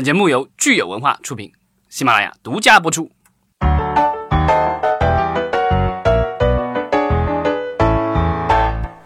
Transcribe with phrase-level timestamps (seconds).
[0.00, 1.52] 本节目由聚友文化出品，
[1.90, 3.10] 喜马拉雅独家播出。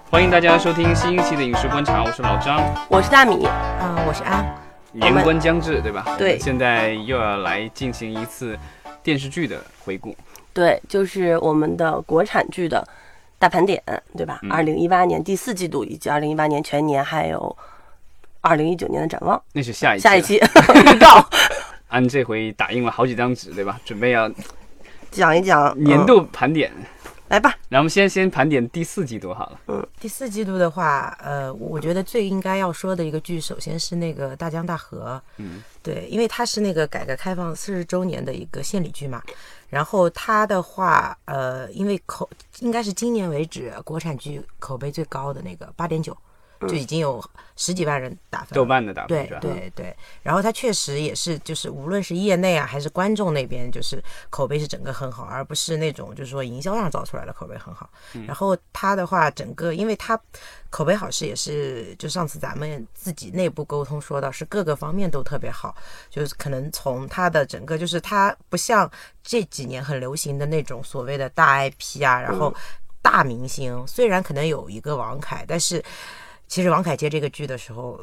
[0.09, 4.47] 欢迎大家收听新一期的《影视观察》，我是老张，我是大米，啊、我是安。
[4.93, 6.15] 年关将至，对吧？
[6.17, 8.57] 对现在又要来进行一次
[9.03, 10.17] 电视剧的回顾。
[10.53, 12.87] 对，就是我们的国产剧的
[13.37, 13.83] 大盘点，
[14.17, 14.39] 对吧？
[14.49, 17.57] 二零一八年第四季度以及二零一八年全年，还有
[18.45, 19.43] 二零一九年的展望。
[19.53, 21.27] 那是下一期下一期 预告，
[21.89, 23.81] 安这回打印了好几张纸，对吧？
[23.85, 24.31] 准备要
[25.11, 26.71] 讲一讲年嗯度盘点。
[27.29, 27.57] 来吧。
[27.71, 29.59] 然后我们先先盘点第四季度好了。
[29.69, 35.21] 嗯第四季度的话，呃，我觉得最应该要说的一个剧，首先是那个《大江大河》。
[35.39, 39.23] 嗯，对，因为它是那个改革开放四十周年的一个献礼剧嘛。
[39.71, 42.29] 然后它的话，呃，因为口
[42.61, 46.17] 应该是今年为止国产剧口碑最高的那个八点九，
[46.61, 47.23] 就已经有
[47.57, 48.55] 十几万人打分。
[48.55, 49.39] 豆瓣的打分对？
[49.41, 57.89] 对对，然后它确实也是，就是无论是业内啊，还是观众那边，就是口碑是整个很好，而不是那种就是说营销上造出来的口碑很好。
[58.27, 60.19] 然后它的话，整个因为它
[60.71, 65.75] 口碑好是也是，就上次咱们自己内部沟通说到，是各个方面都特别好，
[66.11, 68.91] 就是可能从它的整个，就是它不像
[69.23, 72.53] 这几年很流行的那种所谓的大 IP 啊，然后
[73.01, 75.83] 大明星，虽然可能有一个王凯，但是
[76.47, 78.01] 其实王凯接这个剧的时候，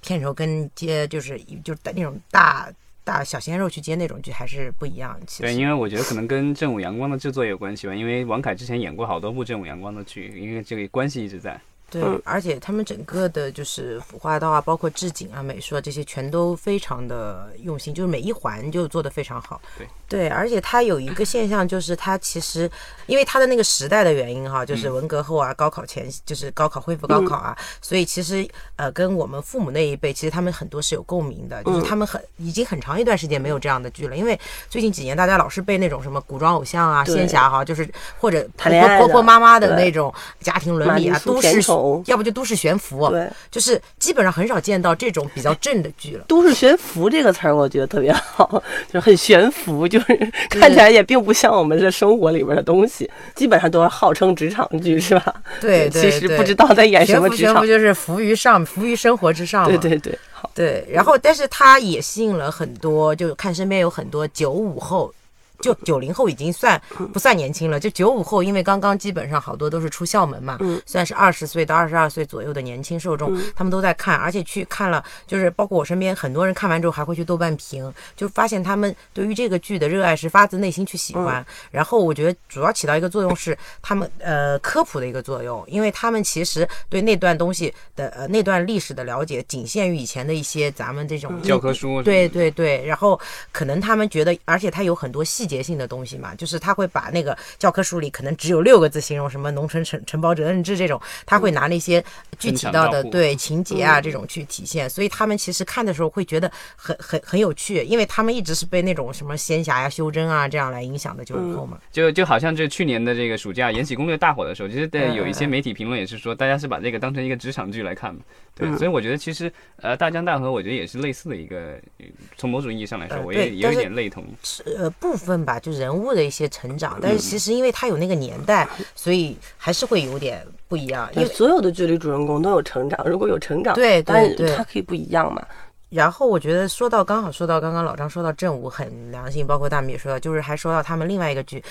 [0.00, 2.70] 片酬跟接就是就是那种大
[3.02, 5.18] 大小鲜肉去接那种剧还是不一样。
[5.26, 11.60] 其对，实因为我觉得可能跟正午阳光的制作也有关系吧，因为王凯之前演过好多部正午阳光的剧，因为这个关系一直在。
[11.90, 19.60] 对，而且他们整个的就是服化道啊，包括置景啊、美术啊这些，全都非常的用心，就是每一环就做得非常好。
[19.78, 22.70] 对对，而且它有一个现象，就是它其实
[23.06, 28.46] 因为它的那个时代的原因哈，就是文革后啊，高考前就是高考恢复高考啊，所以其实
[28.76, 34.38] 呃跟我们父母那一辈，其实他们很多是有共鸣的，就是他们很已经很长一段时间没有这样的剧了，因为
[34.68, 41.60] 最近几年大家老是被那种什么古装偶像啊、仙侠哈，就是或者婆婆婆妈妈的那种家庭伦理啊都市
[42.06, 46.24] 要不就都市悬浮，对，就是基本上很少见到这种比较正的剧了。
[46.28, 55.34] 都市悬浮这个词儿，我觉得特别好，就是很悬浮，就是 看起来也并不像我们这生活里边的东西，基本上都是号称职场剧，是吧？
[55.60, 57.66] 对对对 其实不知道在演什么职场悬浮悬浮。
[57.66, 59.68] 就是浮于上，浮于生活之上嘛。
[59.68, 65.12] 对对对，好，对，然后但是它也吸引了很多，就看身边有很多九五后。
[65.60, 66.80] 就九零后已经算
[67.12, 81.44] 不算年轻了，就九五后，因为刚刚基本上好多都是出校门嘛，算是二十岁到二十二岁左右的年轻受众，他们都在看，而且去看了，就是包括我身边很多人看完之后还会去豆瓣评，就发现他们对于这个剧的热爱是发自内心去喜欢。
[81.70, 93.18] 然后我觉得主要起到一个作用是他们呃科普的一个作用，因为他们其实对那段东西的呃那段历史的了解仅限于以前的一些咱们这种教科书对对对，然后
[93.52, 102.04] 可能他们觉得，而且它有很多细节性的东西嘛，就是他会把那个教科书里可能只有六个字形容什么农村承承包责任制这种，他会拿那些
[102.38, 111.78] 具体到的对情节啊这种去体现，所以他们其实看的时候会觉得很很很有趣，因为他们一直是被那种什么仙侠呀、修真啊这样来影响的九五后嘛。
[111.90, 118.20] 就就好像这去年的这个暑假《延禧攻略》大火的时候，其实对嗯有一些媒体评论也是说，大家是把这个当成一个职场剧来看嘛。
[118.54, 124.24] 对，嗯所以我觉得其实呃，《大江大河》我觉得也是类似的一个，呃从某种意义上来说，呃我也有一点类同。
[124.64, 131.08] 呃部分吧，就人物的一些成长，嗯但是其实因为他有那个年代，所以还是会有点不一样。
[131.14, 135.42] 因为所有的剧里主人公都有成长，如果有成长，对对但是对它可以不一样嘛。
[135.90, 141.62] 然后我觉得说到刚好说到刚刚老张说到正午很良心，包括大米也说到，就是还说到他们另外一个剧，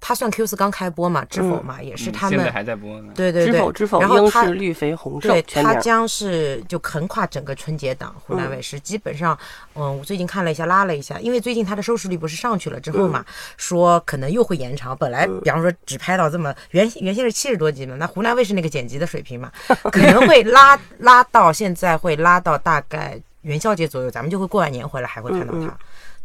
[0.00, 3.12] 它算 Q 四刚开播嘛，知否嘛，也是嗯他们、现在还在播呢。
[3.14, 5.74] 对对对，知否知否，然后它应是绿肥红瘦对，，全名。
[5.74, 9.36] 它将是就横跨整个春节档，湖南卫视、基本上，
[9.74, 13.24] 嗯，我最近看了一下，拉了一下，因为最近它的收视率不是上去了之后嘛，
[13.56, 14.96] 说可能又会延长。
[14.96, 19.50] 本来比方说只拍到这么原原先是七十多集嘛，那湖南卫视那个剪辑的水平嘛，
[19.90, 25.76] 可能会拉拉到现在会拉到大概元宵节左右，咱们就会过完年回来还会看到它。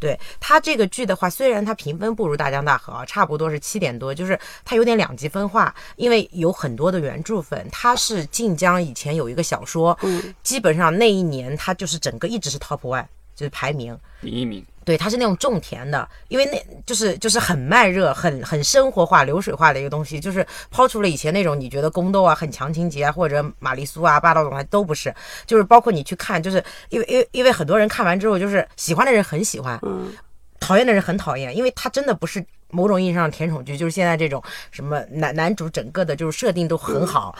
[0.03, 13.97] 对它这个剧的话，虽然它评分不如《大江大河》啊，差不多是七点多，就是它有点两极分化，因为有很多的原著粉，它是晋江以前有一个小说，嗯基本上那一年它就是整个一直是 top one，就是排名。
[14.21, 25.13] 第一名，对，它是那种种田的，因为那就是就是很慢热、很很生活化、流水化的一个东西，就是抛除了以前那种你觉得宫斗啊、很强情节啊，或者玛丽苏啊、霸道总裁都不是，
[25.45, 30.13] 就是包括你去看，就是因为因为因为很多人看完之后，就是喜欢的人很喜欢，嗯
[30.59, 34.41] 讨厌的人很讨厌，因为它真的不是某种意义上的甜宠剧，就是现在这种
[34.71, 37.35] 什么男男主整个的就是设定都很好，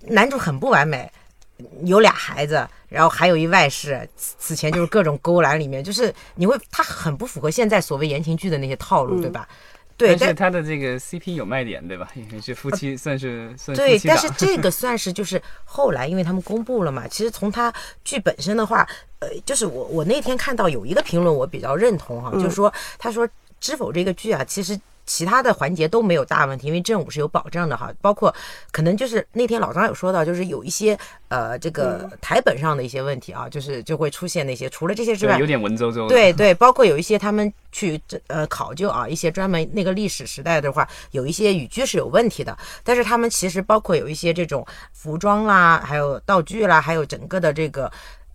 [0.00, 1.10] 男主很不完美。
[1.84, 9.48] 有俩孩子，然后还有一外室，此此前就是各种勾栏里面，就是你会他很不符合现在所谓言情剧的那些套路，对吧？
[9.96, 12.10] 对，但是他的这个 CP 有卖点，对吧？
[12.30, 17.08] 也是夫妻，算是算夫对，妻档但是这个算是就是后来，因为他们公布了嘛。
[17.08, 17.72] 其实从他
[18.04, 18.86] 剧本身的话，
[19.20, 23.26] 呃，就是我我那天看到有一个评论，我比较认同哈，就是说他说
[23.58, 24.78] 《知否》这个剧啊，其实。
[25.06, 28.34] 其他的环节都没有大问题，因为正午是有保障的哈，包括
[28.72, 30.98] 可能就是那天老张有说到，就是有一些
[31.28, 36.08] 呃这个台本上的一些问题啊，就是就会出现那些，除了这些之外，有点文绉绉。
[36.08, 42.56] 对对，包括有一些他们去这呃考究啊，一些专门那个历史时代的话，有一些语句是有问题的。
[42.82, 47.90] 但是他们其实包括有一些这种服装啦，还有道具啦，还有整个的这个。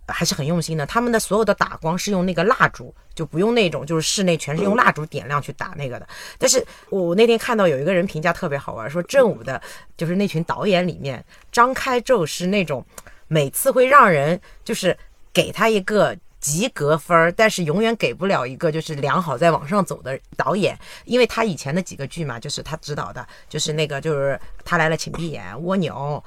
[0.08, 6.06] 还是很用心的，他们的所有的打光是用那个蜡烛，就不用那种就是室内全是用蜡烛点亮去打那个的。
[6.38, 9.60] 但是我那天看到有一个人评价特别好玩，说正午的
[9.96, 12.84] 就是那群导演里面，张开宙是那种
[13.28, 14.96] 每次会让人就是
[15.32, 26.22] 给他一个及格分儿，但是永远给不了一个就是良好再往上走的导演，因为他以前的几个剧嘛，就是他指导的，就是那个就是他来了请闭眼、蜗牛。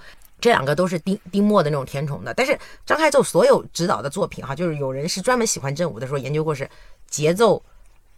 [0.46, 2.56] 这两个都是丁丁墨的那种甜宠的，但是
[2.86, 6.70] 张开奏所有指导的作品哈，就是有人是专门喜欢正午的时候研究过，是
[7.10, 7.60] 节奏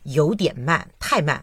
[0.04, 1.42] 有点慢，太慢，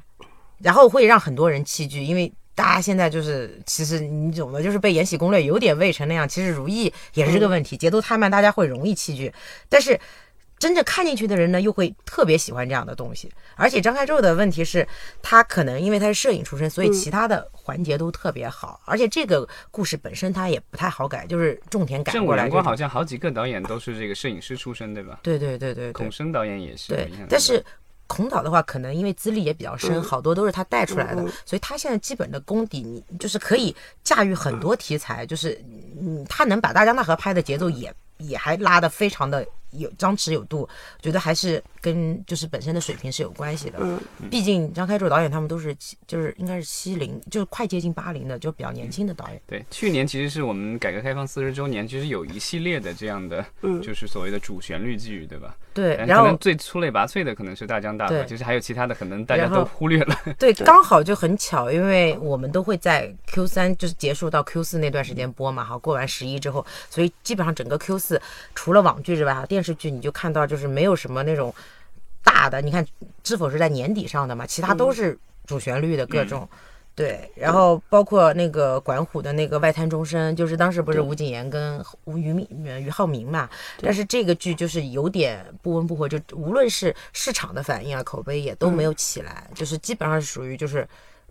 [0.58, 9.32] 然后会让很多人弃剧，因为大家现在就是其实你懂的，就是被《延禧攻略》有点喂成那样，其实《如懿》也是这个问题，节奏太慢，大家会容易弃剧，
[9.70, 9.98] 但是。
[10.64, 13.30] 真正看进去的人呢，又会特别喜欢这样的东西。
[13.54, 14.88] 而且张开宙的问题是，
[15.20, 18.80] 他可能因为他是摄影出身，所以其他的环节都特别好。
[18.86, 22.56] 而且这个故事本身他也不太好改，就是种田改正午过来这种。
[22.56, 25.20] 阳光好像好几个导演都是这个摄影师出身，对吧？
[25.22, 26.94] 对对对对对孔生导演也是。
[26.94, 27.62] 对但是
[28.06, 35.62] 孔导的话，可能因为资历也比较深，好多都是他带出来的，所以他现在基本的功底，你就是可以驾驭很多题材，就是
[36.00, 40.68] 嗯，他能把大江大河拍的节奏也也还拉得非常的有张弛有度，我
[41.02, 43.78] 觉得还是跟就是本身的水平是有关系的。
[43.80, 44.00] 嗯，
[44.30, 49.40] 毕竟张开宙导演他们都是七就是应该是七零，就是快接近八零的，就比较年轻的导演。
[49.46, 55.54] 对，去年其实是我们改革开放四十周年，其实有一系列的这样的，嗯 就是所谓的主旋律剧，对吧？
[55.72, 60.16] 对，嗯然后可能最出类拔萃的可能是大江大河，对其实还有其他的，可能大家都忽略了。
[60.38, 68.20] 对，刚好就很巧，因为我们都会在 Q 三就是结束到 Q 四那段时间播嘛，好，过完十一之后，所以基本上整个 Q 四
[68.54, 71.52] 除了网剧之外，哈，电视剧你就看到就是没有什么那种
[72.22, 72.84] 大的，你看
[73.22, 76.46] 《知否》是在年底上的嘛，其他都是主旋律的各种。
[76.96, 83.50] 对，然后包括那个管虎的那个《外滩钟声》，就是当时不是吴谨言跟吴于敏、呃俞灏明嘛，
[83.80, 90.82] 但是这个剧就是有点不温不火，就无论是市场的反应啊、口碑也都没有起来，就是基本上是属于就是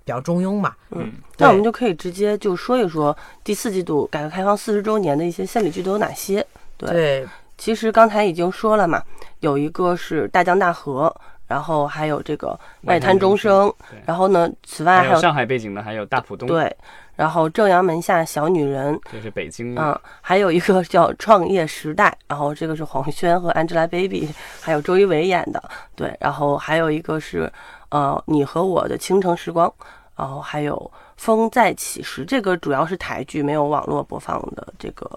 [0.04, 0.76] 比较中庸嘛。
[0.90, 6.46] 嗯，那我们就可以直接就说一说第四季度改革开放四十周年的一些献礼剧都有哪些。
[6.76, 7.28] 对，对
[7.64, 9.02] 其实刚才已经说了嘛，
[9.40, 11.16] 有一个是大江大河，
[11.48, 13.74] 然后还有这个外滩钟声，
[14.06, 16.76] 然后呢，此外还有上海背景的，还有大浦东，，对，
[17.16, 19.74] 然后正阳门下小女人，这是北京。
[19.80, 24.28] 嗯，还有一个叫《创业时代》，然后这个是黄轩和 Angelababy，
[24.60, 25.64] 还有周一围演的，
[25.96, 27.50] 对，然后还有一个是
[27.92, 29.74] 呃你和我的倾城时光，
[30.18, 35.10] 然后还有风再起时，这个主要是台剧，没有网络播放的这个。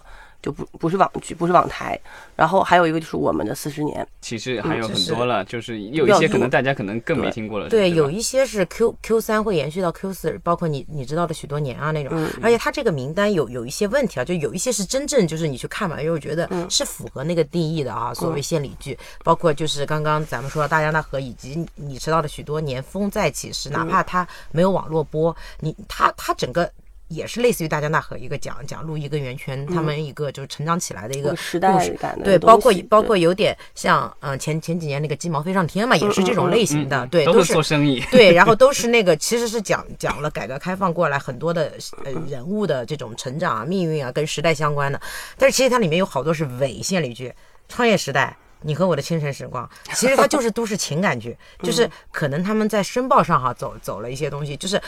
[0.47, 1.99] 就不不是网剧，不是网台，
[2.37, 7.69] 然后还有一个就是我们的四十年，其实还有很多了，就是有一些可能大家可能更没听过了。
[7.69, 26.71] 对，吧有一些是 Q Q 三会延续到 Q 四，包括你你知道的许多年啊那种，嗯而且它这个名单有有一些问题啊，就有一些是真正就是你去看完以后觉得嗯是符合那个定义的啊，所谓献礼剧，包括就是刚刚咱们说的大江大河，以及你知道的许多年风再起时，哪怕它没有网络播，你它它整个。
[27.09, 38.03] 也是类似于大江大河一个讲讲陆毅跟袁泉他们一个就是成长起来的一个时代故事对，感的对包括包括有点像嗯、呃前前几年那个鸡毛飞上天嘛，也是这种类型的，对，都都是做生意。
[38.11, 41.73] 对，然后都是那个，其实是讲讲了改革开放过来很多的
[42.05, 45.01] 呃人物的这种成长啊、命运啊，跟时代相关的。
[45.39, 47.29] 但是其实它里面有好多是伪献礼剧，
[47.69, 48.37] 《创业时代》。
[48.63, 54.81] 你和我的清晨时光， 其实它就是都市情感剧，就是可能他们在申报上哈走走了一些东西，就是，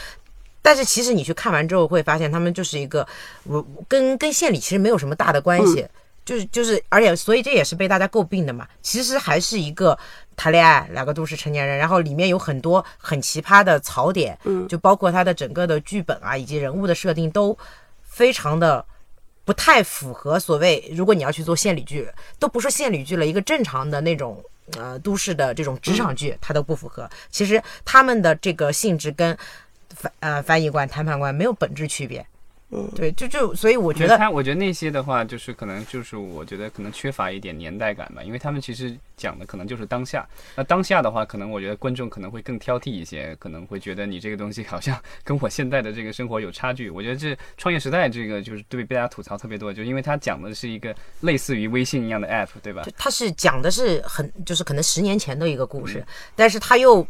[0.68, 3.08] 但是其实你去看完之后会发现，他们就是一个
[3.44, 5.88] 我跟跟献礼其实没有什么大的关系，
[6.26, 8.68] 就是就是，而且所以这也是被大家诟病的嘛。
[8.82, 9.98] 其实还是一个
[10.37, 17.56] 谈恋爱，两个都是成年人，然后里面有很多很奇葩的槽点，嗯就包括它的整个的剧本啊，以及人物的设定都
[18.02, 18.84] 非常的。
[19.44, 22.06] 不太符合所谓，如果你要去做献礼剧，
[22.38, 24.44] 都不是献礼剧了，一个正常的那种
[24.76, 27.08] 呃都市的这种职场剧，它都不符合。
[27.30, 29.34] 其实他们的这个性质跟
[29.90, 32.25] 翻呃翻译官、谈判官没有本质区别，
[32.71, 40.28] 嗯对，就就所以我我觉得他，我觉得那些的话，就是可能就是我觉得可能缺乏一点年代感吧，因为他们其实讲的可能就是当下。
[40.54, 46.90] 那当下的话，可能我觉得观众可能会更挑剔一些，可能会觉得你这个东西好像 跟我现在的这个生活有差距。
[46.90, 52.92] 我觉得这创业时代这个就是对被大家吐槽特别多，就因为它讲的是一个类似于微信一样的 app，对吧就？
[52.99, 56.04] 他是讲的是很就是可能十年前的一个故事，
[56.37, 57.07] 但是他又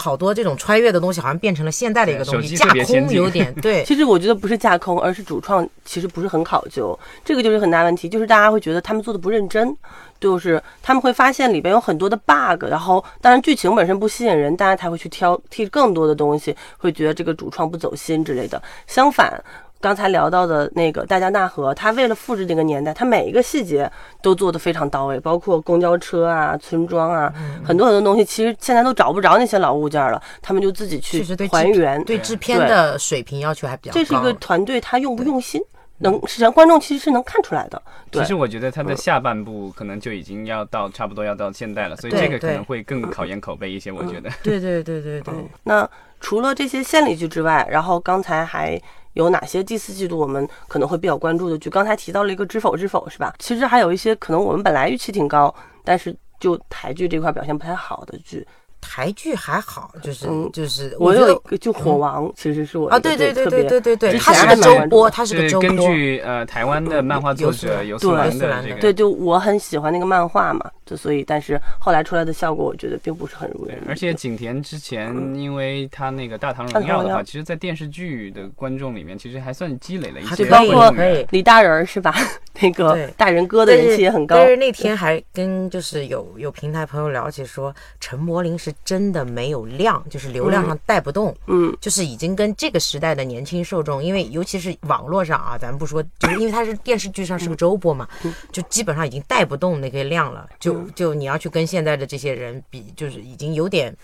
[0.00, 3.84] 好多这种穿越的东西，好像变成了现代的一个东西，架空有点 对。
[3.84, 8.08] 其实我觉得不是架空，而是主创其实不是很考究，这个就是很大问题。
[8.08, 9.76] 就是大家会觉得他们做的不认真，
[10.20, 18.60] 就是他们会发现里边有很多的 bug，然后当然剧情本身不吸引人，大家才会去挑剔更多的东西，会觉得这个主创不走心之类的。
[18.86, 19.42] 相反。
[19.84, 23.90] 刚才聊到的那个大江大河，他为了复制这个年代，他每一个细节
[24.22, 27.30] 都做得非常到位，包括公交车啊、村庄啊，
[27.62, 31.22] 很多很多东西，其实现在都找不着那些老物件了，他们就自己去
[31.52, 32.02] 还原。
[32.04, 34.00] 对制片的水平要求还比较高。
[34.00, 35.60] 这是一个团队，他用不用心，
[35.98, 37.82] 能实际上观众其实是能看出来的。
[38.10, 43.92] 对其实我觉得它的下半部可能就已经要到差不多要到现代了，所以这个可能会更考验口碑一些。
[43.92, 45.86] 我觉得，对对对对对，那
[46.22, 48.80] 除了这些献礼剧之外，然后刚才还
[49.14, 51.68] 有哪些第四季度我们可能会比较关注的剧？
[51.70, 53.34] 刚才提到了一个《知否知否》，是吧？
[53.38, 55.52] 其实还有一些可能我们本来预期挺高，
[55.82, 58.46] 但是就台剧这块表现不太好的剧。
[58.84, 65.68] 台剧还好，就是嗯就是我觉得有一个就《火王》，其实是我啊，对对对对对对对，之它是个周播，的它是个周播。
[65.68, 73.80] 根据呃台湾的漫画作者游素对兰的的这个对，就我很喜欢那个漫画嘛，就所以但是后来出来的效果，我觉得并不是很如人意。
[73.88, 80.94] 而且景甜之前，因为他那个《大唐荣耀》的话，其实，在电视剧的观众里面，其实还算积累了一些就包括
[81.30, 82.14] 李大人儿是吧？
[82.60, 84.36] 那个大人哥的人气也很高。
[84.36, 98.08] 但是那天还跟就是有有平台朋友聊起说，陈柏霖是真的没有量，就是流量上带不动，嗯，就是已经跟这个时代的年轻受众，因为尤其是网络上啊，咱们不说，就是因为它是电视剧上是个周播嘛，
[98.50, 103.94] 就基本上已经带不动那个量了，就就你要去跟现在的这些人比，就是已经有点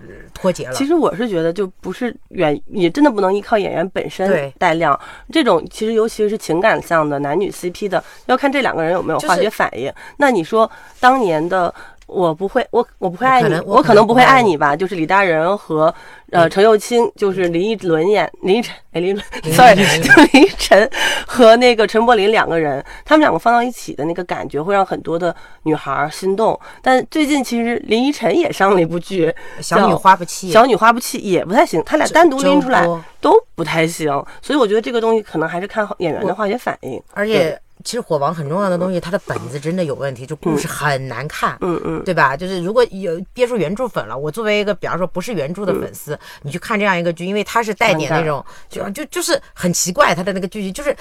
[0.00, 0.86] 呃脱节了其。
[0.86, 4.98] 实我是觉得，就不是演，也真的不能依靠演员本身对带量。
[5.32, 9.92] 这种其实尤其是情感向的男女 CP 的，要看这两个人有没有化学反应。
[10.18, 11.74] 那你说当年的。
[12.06, 14.76] 我不会，我我不会爱你我可能，不会爱你吧。
[14.76, 15.92] 就是李大仁和
[16.30, 20.90] 呃陈幼卿，就是林依轮演林依晨，哎林依轮，sorry，林依 就林依晨
[21.26, 26.58] 和那个陈柏霖两个人，他们两个放到一起的那个感觉，会让很多的女孩儿心动。
[26.82, 32.86] 但最近其实林依晨也上了一部剧，小女花不弃，小女花不弃也不太行，他俩单独拎出来
[33.20, 34.10] 都不太行，
[34.42, 37.02] 所以我觉得这个东西可能还是看演员的化学反应。
[37.12, 41.56] 而且其实火王很重要的东西，它的本子真的有问题，就故事很难看。
[41.60, 42.36] 嗯嗯，对吧？
[42.36, 50.96] 就是如果有别说原著粉了，我作为一个比方说不是原著的粉丝，你去看这样一个剧，因为它是带点那种，就就就是很奇怪，它的那个剧情就是。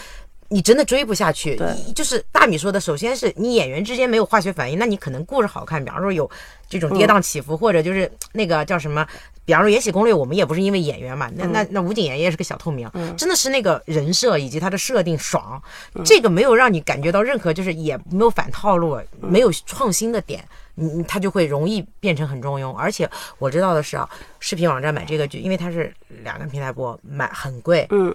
[0.49, 1.59] 你真的追不下去，
[1.95, 6.29] 就是大米说的，首先是你演员之间没有化学反应，那你可能故事好看，比方说有
[6.69, 9.03] 这种跌宕起伏，或者就是那个叫什么，
[9.45, 15.61] 比方说《延禧攻略》，我们也不是因为演员嘛，那那那吴谨言也是个小透明，真的是那个人设以及他的设定爽，
[16.05, 20.43] 这个没有让你感觉到任何就是也没有反套路，没有创新的点。
[20.75, 23.07] 你他就会容易变成很中庸，而且
[23.37, 24.09] 我知道的是啊，
[24.39, 28.11] 视频网站买这个剧，因为它是两个平台播，买很贵，嗯，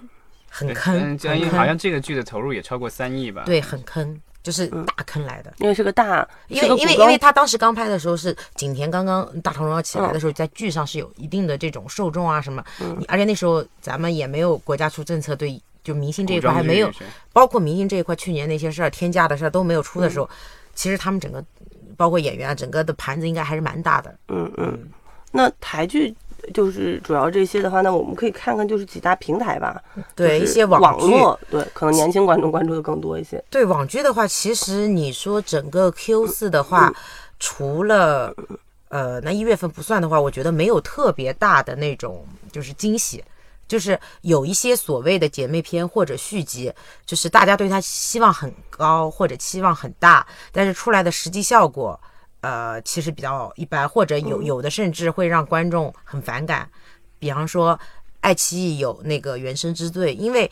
[0.49, 3.43] 很坑，嗯，这很坑，好像这个剧的投入也超过三亿吧？
[3.45, 4.19] 对，很坑，
[4.49, 5.53] 就是大坑来的。
[5.59, 12.63] 因为是个大，因为因为因为他当时刚拍的时候是景甜刚刚《大唐荣耀》起来的时候，在剧上是有一定的这种受众啊什么，
[12.97, 16.91] 你而且那时候咱们也没有国家出政策对就明星这一块还没有
[17.31, 20.27] 包括明星这一块，去年那些事儿、天价的事儿都没有出的时候，
[20.73, 21.45] 其实他们整个
[21.95, 24.17] 包括演员啊，整个的盘子应该还是蛮大的。
[24.29, 24.51] 嗯。
[24.57, 24.89] 嗯。
[25.31, 26.15] 那台剧
[26.53, 29.81] 就是主要这些的话，那我们可以看看就是几大平台吧，
[30.15, 33.43] 对就是一些网网络，对，可能年轻观众关注的更多一些。
[33.49, 36.93] 对网剧的话，其实你说整个 Q 四的话，
[37.39, 38.33] 除了
[38.89, 43.23] 呃那一月份不算的话，我觉得没有特别大的那种就是惊喜。
[43.67, 46.73] 就是有一些所谓的姐妹篇或者续集，
[47.05, 51.99] 就是大家对它希望很高或者期望很大，但是出来的实际效果，
[52.41, 56.69] 呃，其实比较一般，或者有有的甚至会让观众很反感。
[57.19, 57.77] 比方说，
[58.21, 60.49] 爱奇艺有那个《原生之队》，因为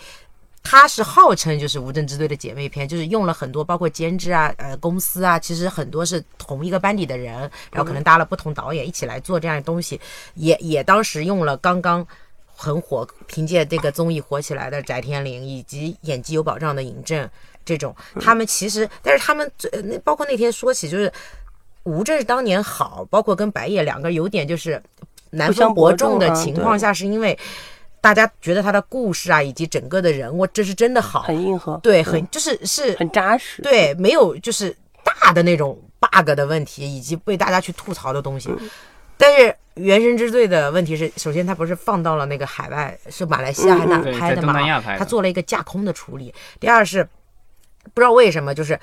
[0.61, 7.39] 它是号称就是无证之罪的姐妹篇，就是用了很多包括监制啊、呃公司啊，其实很多是同一个班底的人，
[7.71, 9.97] 然后可能搭了不同导演一起来做这样的东西，
[10.33, 12.05] 也也当时用了刚刚
[12.45, 17.29] 很火，凭借这个综艺火起来的翟天临以及演技有保障的尹正
[17.63, 21.09] 这种，他们其实，但是他们最呃那包括那天说起就是。
[21.87, 24.81] 吴镇当年好，包括跟白夜两个有点就是
[25.29, 27.37] 难分伯伯仲仲的情况下，是因为
[28.01, 38.53] 大家觉得他的故事啊，以及整个的人物，这是真的好，很硬核，对，很就是是很扎实，对，没有就是大的那种 bug 的问题，以及被大家去吐槽的东西。
[39.17, 44.93] 但是《原神之罪》的问题是，首先它不是放到了那个海外，是马来西亚还是哪拍的嘛南亚拍？
[44.93, 46.33] 的它做了一个架空的处理。
[46.59, 47.03] 第二是
[47.93, 48.79] 不知道为什么，就是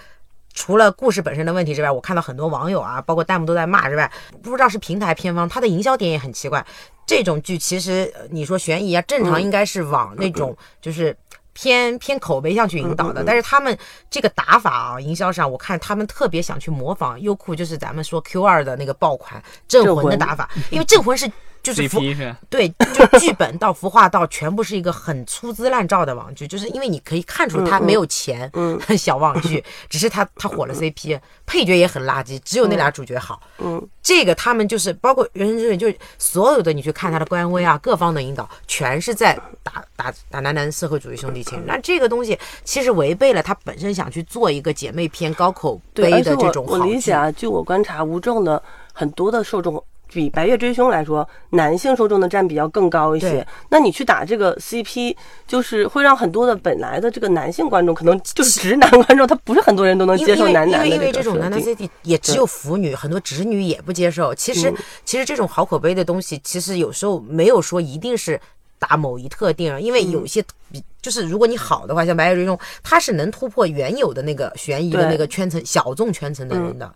[0.54, 4.10] 除了故事本身的问题之外，我看到很多网友啊，包括弹幕都在骂之外，
[4.42, 6.64] 不知道是平台偏方，它的营销点也很奇怪。
[7.06, 11.14] 这种剧其实呃你说悬疑啊，正常应该是往那种就是。
[11.56, 13.78] 偏偏口碑上去引导的，但是他们
[14.10, 21.30] 这个打法啊，营销上我看他们特别想去模仿优酷，就是咱们说 Q 二的那个爆款《镇魂》的打法，因为《镇魂》是
[21.64, 47.10] 就是服是对，就剧本到服化道全部是一个很粗制滥造的网剧，就是因为你可以看出他没有钱，嗯， 小网剧，只是他他火了 CP，配角也很垃圾，只有那俩主角好，嗯，这个他们就是包括《人生之水》，就是所有的你去看他的官微啊，各方的引导，全是在打打打男男社会主义兄弟情，那这个东西其实违背了他本身想去做一个姐妹篇高口，碑的这种我理解。
[47.10, 49.82] 啊，据我观察，无证的很多的受众。
[50.14, 53.46] 比《白夜追凶》来说，男性受众的占比要更高一些。
[53.68, 55.14] 那你去打这个 CP，
[55.46, 64.34] 就是会让很多的本来的这个男性观众，可能就是直男观众，他不是很多人都能接受男男的因为因为这种男男 CP 也只有腐女，很多直女也不接受。
[64.34, 68.40] 其实、嗯其实这种好口碑的东西，其实有时候没有说一定是
[68.78, 70.82] 打某一特定，因为嗯有一些比。
[71.02, 76.90] 就是如果你好的话，像《白夜追凶》，它是能突破原有的那个悬疑的那个圈层、小众圈层的人的。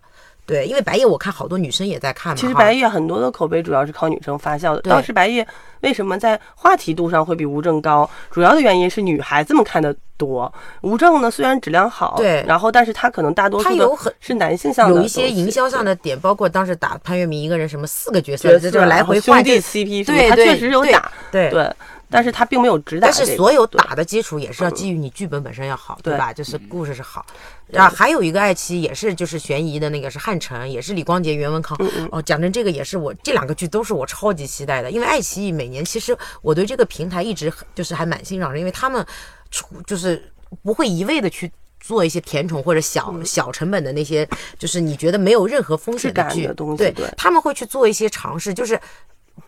[0.49, 2.35] 对，因为白夜我看好多女生也在看嘛。
[2.35, 4.81] 其实白夜很多的口碑主要是靠女生发酵的。
[4.81, 5.47] 当时白夜
[5.81, 8.09] 为什么在话题度上会比吴正高？
[8.31, 10.53] 主要的原因是女孩子们看的多。
[10.81, 21.73] 无证呢虽然质量好，对然后但是它可能大多数的它有很是男性向的有一些营销上的点，包括当时打潘粤明一个人什么四个角色，角色这这个来回兄弟 CP，对他确实有对打，对对，
[22.09, 23.31] 但是他并没有直打但这个。
[23.31, 26.33] 是所有打的基础也是要基于你剧本本身要好，对对吧？
[26.33, 27.25] 就是故事是好。
[27.67, 31.77] 然后还有一个爱奇艺也是就是悬疑的那个是汉城，也是李光洁、袁文康。
[32.11, 39.38] 哦，讲真，这个也是我这两个剧都是我超级期待的，因为爱奇艺每年其实我对这个平台一直就是还蛮欣赏的，因为他们出
[39.85, 40.31] 就是
[40.63, 41.51] 不会一味的去。
[41.81, 44.27] 做一些甜宠或者小小成本的那些，
[44.59, 48.77] 就是你觉得没有任何风险的剧的东西对对他们会去做一些尝试，就是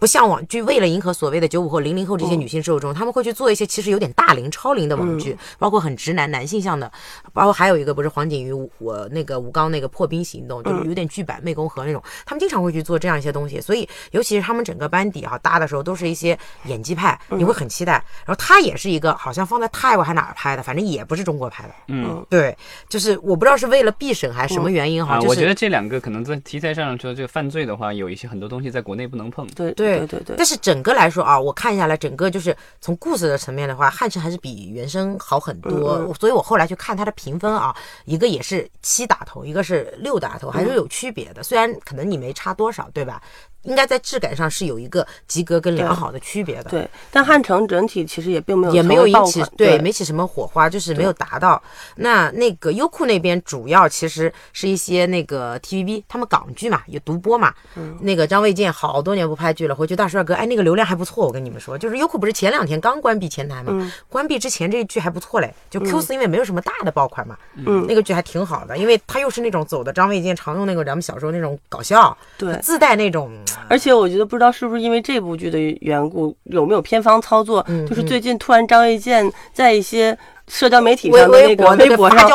[0.02, 6.92] 不像网剧，为了迎合所谓的九五后、零零后这些女性受众，他们会去做一些其实有点大龄、超龄的网剧，包括很直男、男性向的，
[7.34, 16.36] 包括还有一个不是黄景瑜我那个吴刚那个破冰行动，就是有点剧版湄公河那种，他们经常会去做这样一些东西，所以尤其是他们整个班底啊搭的时候，都是一些
[16.66, 18.04] 演技派，你会很期待。
[18.26, 22.26] 然后他也是一个好像放在泰国还哪儿拍的，反正也不是中国拍的，嗯。
[22.28, 22.58] 对，
[22.90, 29.46] 就是我不知道是为了避审还是什么原因哈，啊，就是我觉得这两个可能在题材上说这个犯罪的话，有一些很多东西在国内不能碰。
[29.54, 29.72] 对。
[29.74, 36.14] 对对对对，但是整个来说啊，我看下来，整个就是从故事的层面的话，汉城还是比原声好很多。
[36.20, 37.76] 所以我后来去看它的评分啊，
[38.06, 41.44] 一个也是七打头，一个是六打头，还是有区别的。
[41.44, 43.22] 虽然可能你没差多少，对吧？
[43.64, 46.70] 应该在质感上是有一个及格跟良好的区别的。
[46.70, 51.62] 对，但汉城整体其实也并没有也没有引起款对没起什么火花，就是没有达到。
[51.96, 57.54] 那那个优酷那边主要其实是一些那个 TVB 他们港剧嘛，有独播嘛。
[57.76, 61.26] 嗯那个张卫健好多年不拍剧了，回去大帅哥，哎，那个流量还不错。
[61.26, 65.54] 我跟你们说，就是优酷不是前两天刚关闭前台嘛，嗯关闭之前这个剧还不错嘞。
[65.70, 73.32] 就 Q 四因为没有什么大的爆款嘛，嗯那个剧还挺好的，因为他又是那种走的张卫健常用那个咱们小时候那种搞笑，对自带那种
[73.68, 82.28] 而且我觉得不知道是不是因为这部剧的缘故，有没有偏方操作，嗯就是最近突然张卫健在一些社交媒体上的那个博微博上，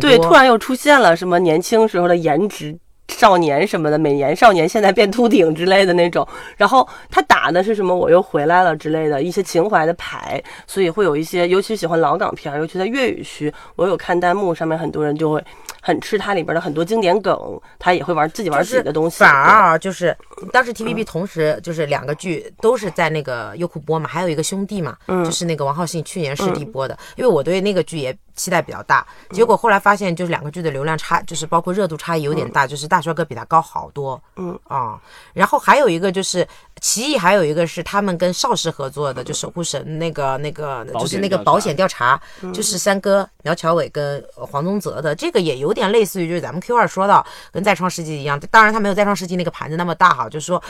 [0.00, 2.76] 对，突然又出现了什么年轻时候的颜值。
[3.08, 15.42] 少年什么的，美颜少年现在变秃顶之类的那种，然后他打的是什么我又回来了之类的一些情怀的牌，所以会有一些，尤其喜欢老港片，尤其在粤语区，我有看弹幕上面很多人就会
[15.86, 17.38] 很吃它里边的很多经典梗，
[17.78, 20.16] 他也会玩自己玩自己的东西，反而啊，就是
[20.52, 25.24] 当时嗯 TVB 同时就是两个剧都是在那个优酷播嘛，还有一个兄弟嘛，嗯。
[25.24, 34.56] 就是那个王浩信去年试地播的，因为我对那个剧也期待比较大，结果后来发现就是两个剧的流量差，就是包括热度差异有点大，就是大帅哥比他高好多，嗯。
[34.68, 35.00] 啊，
[35.32, 36.46] 然后还有一个就是
[36.80, 42.20] 奇异，还有一个是他们跟邵氏合作的，就守护神那个那个就是那个保险调查，
[42.52, 50.62] 就是三哥苗侨伟跟呃黄宗泽的，这个也有点类似于就是咱们 Q 二说到跟再创世纪一样，当然他没有再创世纪那个盘子那么大哈，就是说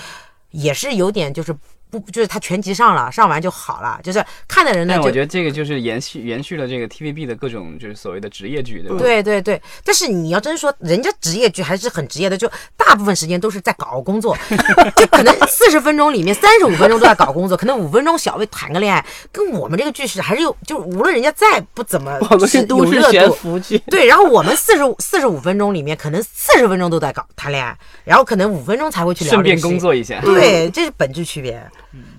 [0.50, 1.56] 也是有点就是
[1.90, 8.98] 不就是他全集上了，上完就好了，就是看的人呢但我觉得这个就是延续延续了这个 TVB 的各种就是所谓的职业剧，对吧？
[8.98, 14.36] 对对对，但是你要真说人家职业剧还是很职业的，就大部分时间都是在搞工作，
[14.96, 30.20] 就可能四十分钟里面三十五分钟都在搞工作，可能五分钟小薇谈个恋爱，跟我们这个剧是还是有，就无论人家再不怎么， 我们是都市悬浮剧，对，然后我们四十五四十五分钟里面，可能四十分钟都在搞谈恋爱，然后可能五分钟才会去聊顺便工作一下。
[30.20, 31.62] 对，这是本质区别。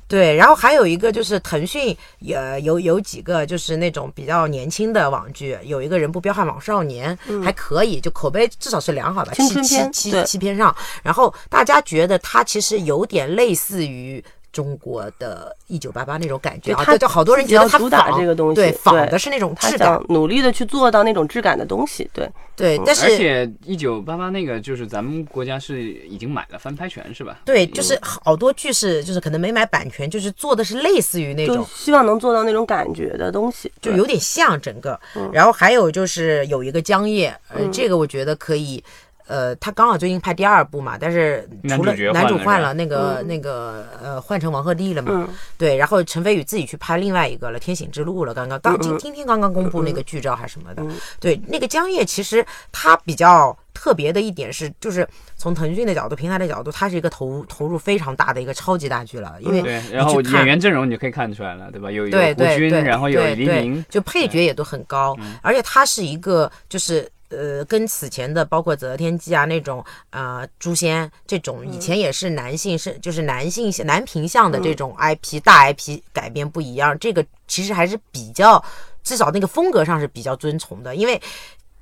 [0.07, 10.75] 对，然后还有一个就是腾讯也有有几个就是那种比较年轻的网剧，有一个人不彪悍网少年、还可以，就口碑至少是良好的，七七七七偏上。
[11.03, 14.23] 然后大家觉得它其实有点类似于。
[14.57, 27.37] 中国的《一九八八》那种感觉啊，他，就好多人觉得他打仿这个东西对，仿的是那种他质感，努力的去做到那种质感的东西，对，对，但是而且一九八八那个就是咱们国家是已经买了翻拍权是吧？
[27.45, 34.99] 对，就是好多剧是就是可能没买版权，就是做的是类似于那就种希望能做到那种感觉的东西，就有点像整个。
[35.15, 38.83] 嗯然后还有就是有一个江夜，呃，这个我觉得可以。
[39.27, 45.27] 呃，他刚好最近拍第二部嘛，但是除了男主换换了那个、那个呃换成王鹤棣了嘛，嗯。
[45.57, 50.83] 对，然后陈飞宇自己去拍另外一个了，《天醒之路》了，刚刚刚今嗯今天刚刚公布那个剧照还是什么的，
[51.19, 61.91] 对，那个江夜其实他比较特别的一点是，就是从腾讯的角度、平台的角度，它是一个投投入非常大的一个超级大剧了，因为对，然后演员阵容你就可以看出来了，对吧？
[61.91, 62.69] 有有对胡军，对。
[62.69, 67.05] 对，然后有黎明，就配角也都很高，而且它是一个就是。
[67.29, 78.63] 呃，跟此前的包括《择天记》啊那种啊、呃诛仙这种，以前也是男性是就是男性男频向的这种 IP、大 IP 改编不一样，这个其实还是比较
[79.03, 81.21] 至少那个风格上是比较遵从的，因为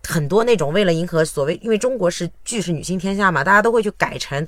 [0.08, 4.48] 很多那种为了迎合所谓，因为中国是剧是女性天下嘛，大家都会去改成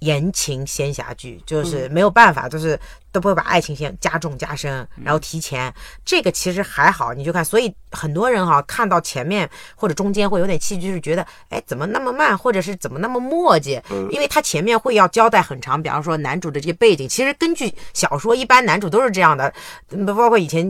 [0.00, 2.78] 言情仙侠剧，就是没有办法，就是
[3.12, 5.72] 都不会把爱情线加重加深，然后提前。
[6.04, 19.52] 这个其实还好，你就看，所以很多人哈看到前面或者中间会有点气，就是觉得哎怎么那么慢，或者是怎么那么磨叽，因为他前面会要交代很长，比方说男主的这些背景，其实根据小说一般男主都是这样的，
[19.90, 20.64] 嗯包括以前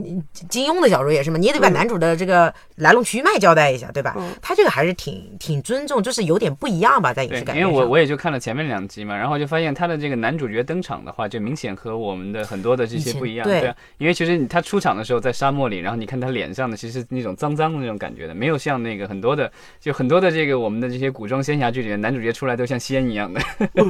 [0.49, 4.17] 金庸的小说也是嘛，你也得把男主的这个来龙去脉交代一下，对吧？
[4.41, 7.71] 他这个还是挺挺尊重，就是有点不一样吧，在影对视，改编上。
[7.71, 23.41] 因为我我也就看了前面两集嘛，然后就发现他的这个男主角登场的话，就明显和我们的很多的这些不一样，对啊，因为其实他出场的时候在沙漠里，然后你看他脸上的其实那种脏脏的那种感觉的，没有像那个很多的就很多的这个我们的这些古装仙侠剧里面，男主角出来都像仙一样的，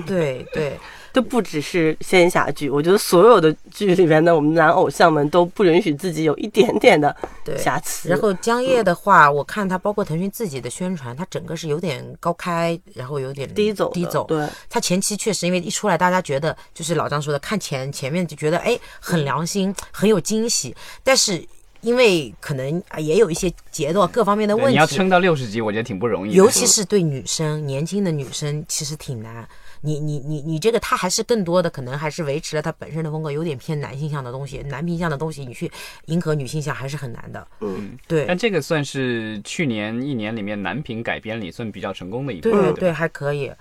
[0.06, 0.72] 对 对，
[1.12, 8.08] 都不只是仙侠剧，我觉得所有的剧里面的我们男偶像们都不允许自己有一点点的对瑕疵。
[8.08, 14.24] 然后江夜的话，我看他包括腾讯自己的宣传，他整个是有点高开，然后有点低走低走。
[14.24, 21.44] 对，他前期确实因为一出来，大家觉得就是老张说的，看前前面就觉得哎很良心，很有惊喜，但是
[21.82, 29.46] 因为可能啊也有一些节奏各方面的问题，你要撑到六十集，我觉得挺不容易的，尤其是对女生，年轻的女生其实挺难。
[29.84, 35.70] 你你你你这个，他还是更多的可能还是维持了他本身的风格，有点偏男性向的东西，男频向的东西，你去
[36.06, 37.46] 迎合女性向还是很难的。
[37.60, 43.52] 嗯，对但这个算是去年一年里面男频改编里算比较成功的一部，对对对，还可以。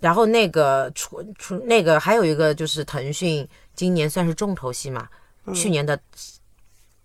[0.00, 5.08] 然后那个除除那个还有一个就是腾讯今年算是重头戏嘛，
[5.54, 5.98] 去年的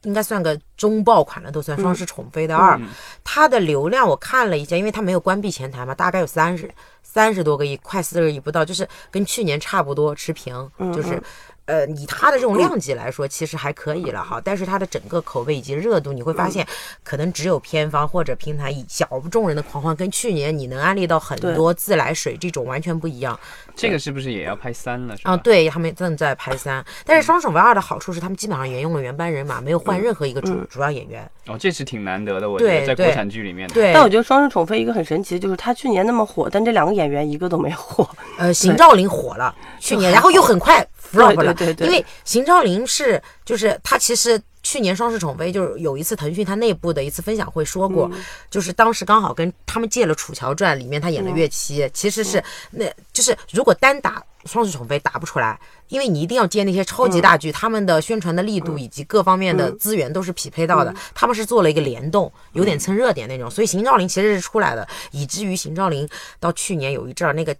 [0.05, 2.79] 应该算个中爆款了，都算《双世宠妃》的二，
[3.23, 6.71] 它的流量我看了一下，因为它没有关闭前台嘛，大概有三十
[7.03, 11.21] 三十多个亿，快四十亿不到，就是跟去年差不多持平，就是。
[11.65, 14.41] 呃，以它的这种量级来说，其实还可以了哈。
[14.43, 16.65] 但是它的整个口碑以及热度，你会发现，
[17.03, 23.39] 可能只有片方或者平台以小众人的狂欢，跟去年你能安利到很多自来水这种完全不一样
[23.75, 25.17] 这个是不是也要拍三了？
[25.17, 25.31] 是吧？
[25.31, 25.37] 啊。
[25.37, 31.29] 对他们正在拍三，但是《双手为二》的好处是，他们基本上沿用了原班人马，没有换任何一个主主要演员。
[31.47, 33.67] 哦，这是挺难得的，我觉得在国产剧里面。
[33.69, 38.07] 对，但我觉得《双生宠妃》一个很神奇的就是他去年那么火，但这两个演员一个都没火。
[38.37, 44.41] 呃，邢兆林火了，去年，然后又很快 flop 了，对对对因为邢昭林是就是他其实。
[44.67, 48.09] 去年双世宠妃就是有一次腾讯他内部的一次分享会说过，
[48.49, 67.55] 就是当时刚好跟他们借了《楚乔传》里面他演了岳七，其实是那就是如果单打双世宠妃打不出来，因为你一定要接那些超级大剧，他们的宣传的力度以及各方面的资源都是匹配到的，他们是做了一个联动，有点蹭热点那种，所以邢兆林其实是出来的，以至于邢兆林到去年有一阵儿那个。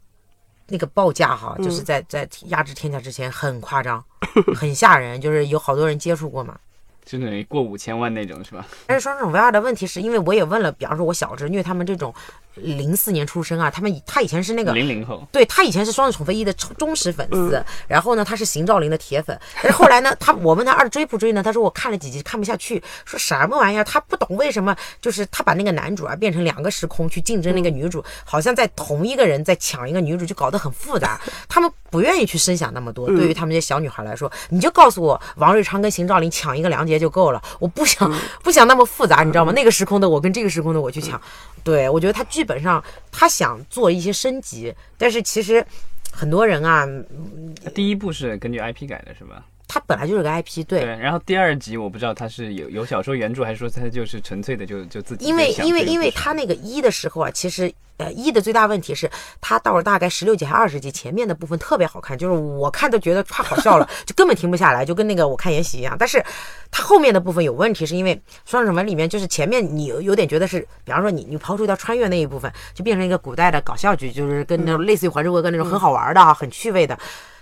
[0.68, 4.04] 那个报价哈，就是在在压制天价之前很夸张，
[4.56, 6.58] 很吓人，就是有好多人接触过嘛。
[7.06, 8.66] 就等于过五千万那种是吧？
[8.88, 12.14] 但是双生 V 二的问题是因为我也问了，比方说我小侄女他们这种
[12.56, 21.44] 零四年出生啊，他们以他以前是那个零零后，对他以前是《双子宠妃一》的忠忠实粉丝，然后呢，他是邢兆林的铁粉，但是后来呢，他我问他二追不追呢？
[21.44, 23.84] 他说我看了几集看不下去，说什么玩意儿？
[23.84, 31.20] 他不懂为什么，就是他把那个男主啊变成两个时空去竞争那个女主，好像在同一个人在抢一个女主，就搞得很复杂。
[31.50, 38.12] 他们不愿意去深想那么多，对于他们这些小女孩来说，你就告诉我王瑞昌跟邢兆林抢一个梁洁就够了，我不想
[38.44, 39.52] 不想那么复杂，你知道吗？
[39.54, 41.20] 那个时空的我跟这个时空的我去抢，
[41.64, 45.66] 对我觉得他剧本上他想做一些升级，但是其实
[46.12, 46.88] 很多人啊，
[47.74, 49.46] 第一部是根据 IP 改的是吧？
[49.68, 50.82] 他本来就是个 IP，对。
[50.82, 59.10] 对，然后第二集我不知道它是有有小说原著，还是说它就是纯粹的就就自己因为因为因为它那个一的时候啊，其实呃一的最大问题是，
[59.42, 65.96] 它到了大概十六集还二十集前面的部分特别好看，就是我看都觉得太好笑了， 就根本停不下来，就跟那个我看延禧一样。
[65.98, 66.24] 但是
[66.70, 76.98] 它后面的部分有问题，是因为《双生门》里面就是前面你有有点觉得是，比方说你你刨除掉穿越那一部分，就变成一个古代的搞笑剧，就是跟那种类似于《还珠格格》那种很好玩的啊，很趣味的。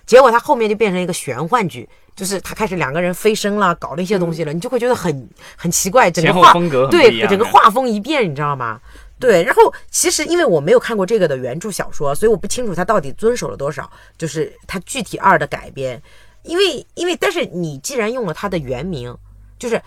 [0.05, 8.79] 结果他后面就变成一个玄幻剧，就是他开始两个人飞升了，搞那些东西了，你就会觉得很很奇怪，整个画风格对整个画风一变，你知道吗？
[9.19, 16.01] 对，然后其实因为我没有看过这个的原著小说，所以我不清楚他到底遵守了多少，就是他具体二的改编。
[16.43, 19.15] 因为因为但是你既然用了他的原名，
[19.57, 19.81] 就是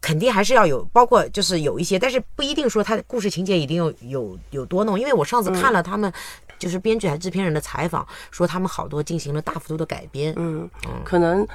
[0.00, 4.98] 肯定还是要有，包括就是有一些，但是不一定说他的故事情节一定有有有多弄。
[4.98, 6.10] 因为我上次看了他们
[6.58, 10.32] 就是编剧还是制片人的采访，说他们好多进行了大幅度的改编。
[10.36, 10.68] 嗯，
[11.04, 11.46] 可能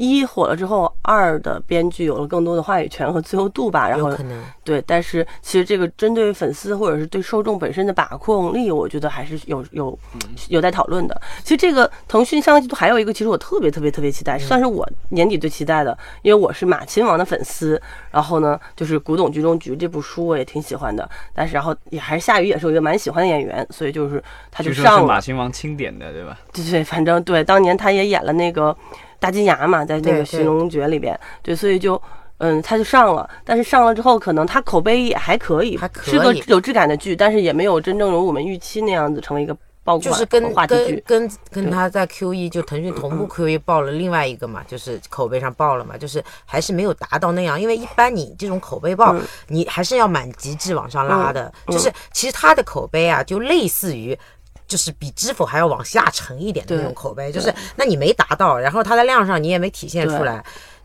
[0.00, 9.98] 一火了之后，二的编剧有了更多的话语权和自由度吧，然后可能对，但是其实这个针对粉丝或者是对受众本身的把控力，我觉得还是有有
[10.48, 11.20] 有待讨论的。
[11.42, 17.80] 其实这个腾讯上个季度还有一个，其实我特别特别特别期待，算是我年底最期待的，因为我是马亲王的粉丝。
[18.10, 25.06] 然后呢，就是《古董局中局》这部书我也挺喜欢的，但是然后也还是夏雨也是我一个蛮喜欢的演员，所以就是他就上了。
[25.06, 26.38] 马亲王钦点的，对吧？
[26.52, 28.76] 对对，反正对，当年他也演了那个
[29.20, 32.00] 大金牙嘛，在那个《寻龙诀》里边，对，所以就。
[32.42, 39.54] 嗯，他就上了，但是上了之后，可能他口碑也还可以，还可以是个有质感的剧，但是也没有真正如我们预期那样子成为一个
[39.84, 41.04] 爆款就是跟话题剧。
[41.06, 49.14] 跟跟跟他在 Q 一就腾讯同步 Q 一爆了另外一个嘛，就是口碑上爆了嘛，就是还是没有达到那样，因为一般你这种口碑爆，
[49.48, 54.18] 你还是要满极致往上拉的，就是其实他的口碑啊，就类似于。
[54.70, 60.42] 就是比知否还要往下沉一点的那种口碑，就是那你没达到，然后它的量上你也没体现出来，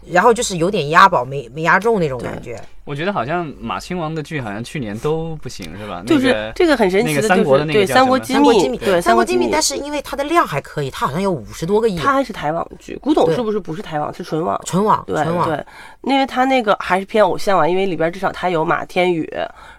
[0.10, 2.60] 然后就是有点押宝没没押中那种感觉。
[2.84, 6.04] 我觉得好像马亲王的剧好像去年都不行，是吧？
[6.06, 14.60] 就是那个这个很神奇那个的，三国的那个就是对《叫什么三国机密三国机密》，对《三国机密，》，但是因为它的量还可以，它好像有五十多个亿，它还是台网剧，古董是不是不是台网，是纯网？
[14.66, 15.48] 纯网对纯网。
[15.48, 15.66] 对，
[16.04, 19.28] 因为它那个还是偏偶像啊，因为里边至少它有马天宇，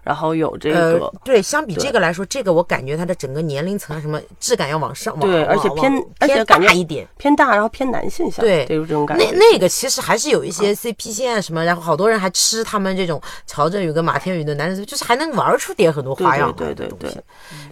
[0.06, 7.04] 然后有这个呃，对，相比这个来说，这个我感觉它的整个年龄层啊什么质感要往上，往对而且偏而且大一点。
[7.18, 9.24] 偏大，然后偏男性向，对就是这种感觉。
[9.32, 17.10] 那那个其实还是有一些 CP 线啊什么，然后好多人还吃他们这种乔振宇跟马天宇的男人，就是还能玩出点很多花样对对对。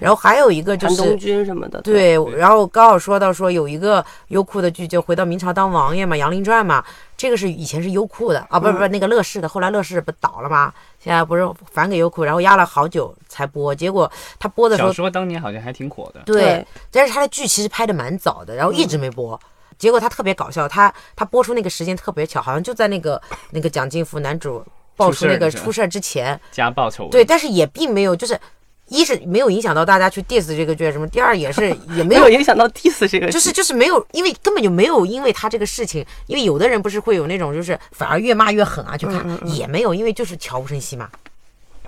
[0.01, 1.17] 然后还有一个就韩东是。
[1.17, 6.85] 君什么的，对，然后刚好说到说有一个优酷的剧，就回到明朝当王爷嘛，《杨凌传》嘛，
[7.17, 10.73] 这个是以前是优酷的啊，不是不是那个乐视的，后来乐视不倒了吗？
[11.05, 16.23] 现在不是返给优酷，然后压了好久才播，结果他播的时候小说当年好像还挺火的。
[16.25, 19.39] 对对，但是他的剧其实拍的蛮早的，然后一直没播。
[19.77, 24.65] 结果他特别搞笑，他他播出那个时间特别巧，好像就在那个那个蒋劲夫男主
[24.97, 28.41] 爆出那个出事儿是吧出事儿之前，家暴丑闻，对，但是也并没有就是。
[28.89, 41.09] 一是没有影响到大家去 diss 这个剧什么，第二也是 也没没有有影响到 diss 这个剧，就是就是没有，因为根本就没有因为他这个事情，因为有的人不是会有那种就是反而越骂越狠啊，去看、也没有，因为就是悄无声息嘛。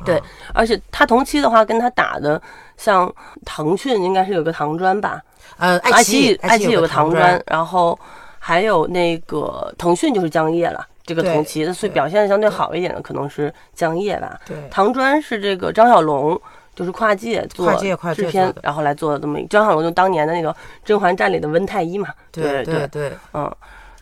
[0.05, 2.41] 对，而且他同期的话跟他打的，
[2.77, 3.13] 像
[3.45, 5.23] 腾讯应该是有个唐砖吧，
[5.59, 7.99] 呃，爱奇艺爱奇艺有个唐专专，，然后
[8.39, 10.87] 还有那个腾讯就是江夜了。
[11.07, 14.37] 这个同期的，所以表现相对好一点的可能是江夜吧。
[14.45, 16.39] 对唐砖是这个张小龙，
[16.77, 19.43] 就是跨界做跨界跨界制片，然后来做的这么。
[19.49, 20.53] 张小龙就当年的那个
[20.85, 22.09] 《甄嬛传》里的温太医嘛。
[22.31, 23.53] 对对，对，嗯，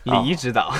[0.03, 0.71] 礼仪指导，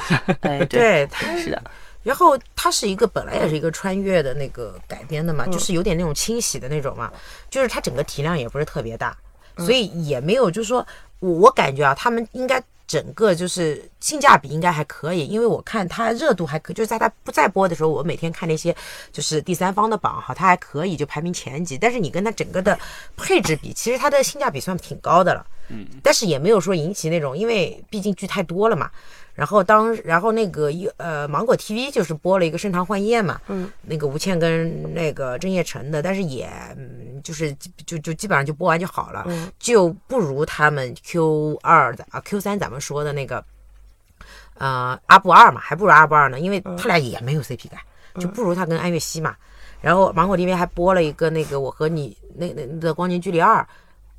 [0.42, 1.60] 哎，对，是的，
[2.04, 7.10] 然后它是一个本来也是一个穿越的那个改编的嘛，就是有点那种清洗的那种嘛，
[7.50, 9.18] 就是它整个体量也不是特别大，
[9.58, 10.86] 所以也没有就是说
[11.20, 18.76] 我我感觉啊，他们应该整个就是性价比应该还可以，因为我看它热度还可，就是在它不在播的时候，我每天看那些
[19.12, 22.78] 就是第三方的榜哈，它还可以就排名前几，但是你跟它整个的
[23.16, 25.46] 配置比，其实它的性价比算挺高的了。
[25.70, 28.92] 嗯，但是也没有说引起那种，因为毕竟剧太多了嘛。
[29.36, 37.54] 然后当然后那个一呃芒果 TV 就是播了一个《盛唐幻夜》嘛，嗯，那个吴倩跟那个郑业成的，但是也嗯就是
[37.86, 43.44] 就就基本上就播完就好了，嗯就不如他们 Q 二的啊 Q 三咱们说的那个
[44.58, 47.82] 呃阿布二嘛，还不如阿布二呢，因为他俩也没有 CP 感，
[48.18, 49.36] 就不如他跟安悦熙嘛。
[49.82, 53.68] 然后芒果 TV 还播了一个那个我和你那那的光年距离二。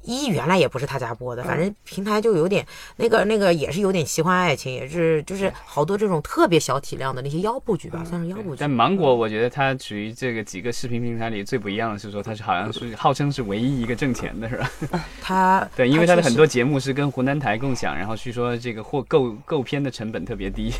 [0.06, 2.64] 一原来也不是他家播的，反正平台就有点
[2.96, 8.70] 那个那个也是有点奇幻爱情，也是就是好多这种特别小体量的那些腰部剧吧，算是腰部剧但。
[8.70, 14.70] 芒果，我觉得它属于这个几个视频平台里最不一样的是说，它是好像是号称是唯一一个挣钱的，是吧？
[15.20, 20.70] 它对，因为它的很多节目是跟湖南台共享，然后据说这个或购购片的成本特别低。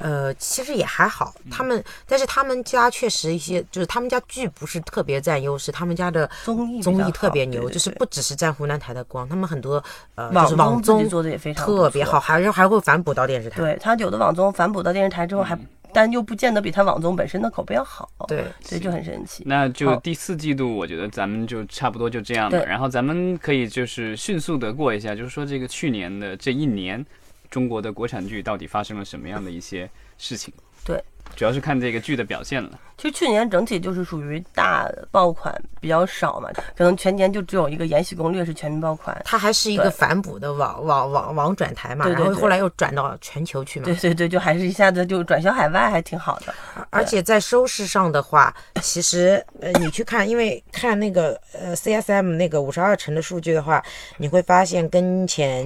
[0.00, 9.82] 呃，其实也还好，他们但是他们家确实一些就是他们家剧不是特别占优势，他们家的综艺综艺特别牛，对对对就是不只是占湖南台的光，他们很多
[10.14, 13.60] 呃网就是网综做的也非常特别好，还是还会反哺到电视台。
[13.60, 15.58] 对他有的网综反哺到电视台之后还，
[15.92, 18.08] 但又不见得比他网综本身的口碑要好。
[18.28, 19.42] 对，所以就很神奇。
[19.46, 22.64] 那就第四季度，我觉得咱们就差不多就这样了。
[22.64, 27.04] 然后咱们可以就是迅速的过一下，就是说这个去年的这一年，
[27.50, 30.52] 中国的国产剧到底发生了什么样的一些事情？
[30.84, 31.02] 对，
[31.36, 32.70] 主要是看这个剧的表现了。
[32.96, 39.16] 其实去年整体就是属于大爆款比较少嘛，可能全年就只有一个《延禧攻略》是全民爆款。
[39.24, 43.94] 它还是一个反哺的网网网网转台嘛，对对对然后后来又转到全球去嘛对。
[43.94, 46.52] 对对，就还是一下子就转销海外，还挺好的。
[46.90, 53.80] 而且在收视上的话，其实呃，你去看，因为看那个呃 CSM 那个五十二城的数据的话，
[54.16, 55.64] 你会发现跟前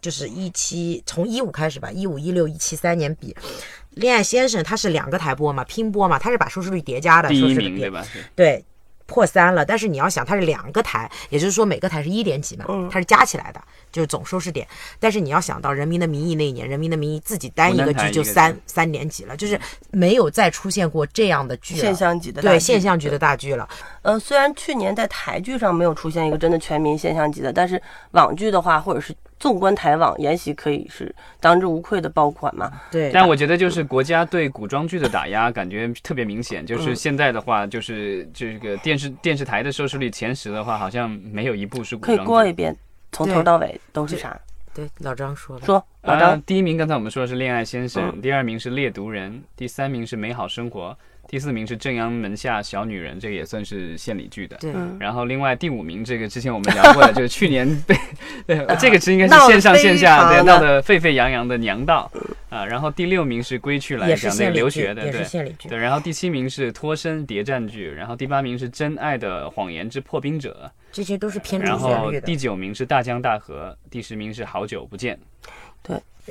[0.00, 3.32] 就是一七从一五开始吧，一五一六一七三年比，
[3.94, 8.04] 《恋爱先生》它是两个台播嘛，拼播嘛，它是把收视率叠加的，第收视率叠一名对吧？
[8.34, 8.64] 对，
[9.06, 9.64] 破三了。
[9.64, 14.66] 但是你要想，它是两个台，也就是说每个台是一点几嘛，嗯它是加起来的，就是总收视点。
[14.98, 23.68] 但是你要想到《人民的名义》那一年，《人民的名义》自己单一个剧就三三点几了，就是没有再出现过这样的剧了现象级的大对现象级的大剧了。
[24.00, 27.80] 呃，虽然去年在台剧上没有出现一个真的全民现象级的，但是
[28.12, 32.70] 网剧的话，或者是纵观台网，《延禧》可以是当之无愧的爆款嘛。
[32.92, 36.62] 对，但我觉得就是国家对古装剧的打压，感觉特别明显。
[36.62, 42.18] 嗯就是现在的话，就是这个电视电视台的收视率前十的话，好像没有一部是古可以。
[42.18, 42.76] 过一遍，
[43.10, 44.40] 从头到尾都是啥？
[44.72, 50.90] 对老张说了，说老呃张，，第一名刚才我们说的是《恋爱先生》，嗯第二名是《猎毒人》，第三名是《美好生活》，
[51.32, 54.54] 第四名是《正阳门下小女人》，这个也算是献礼剧的。
[54.60, 57.96] 对，嗯，然后另外第五名，这个之前我们聊过的，就是去年 被，
[58.46, 62.12] 对，这个是应该是线上线下对非常的闹得沸沸扬扬的《娘道》
[62.54, 65.70] 啊，然后第六名是《归去来也》，是讲那个留学的，对献礼剧。
[65.70, 72.20] 对，然后第七名是《脱身谍战剧》，然后第八名是《真爱的谎言之破冰者这些都是偏》，然主旋律的。
[72.20, 75.18] 后第九名是《大江大河》，第十名是《好久不见》。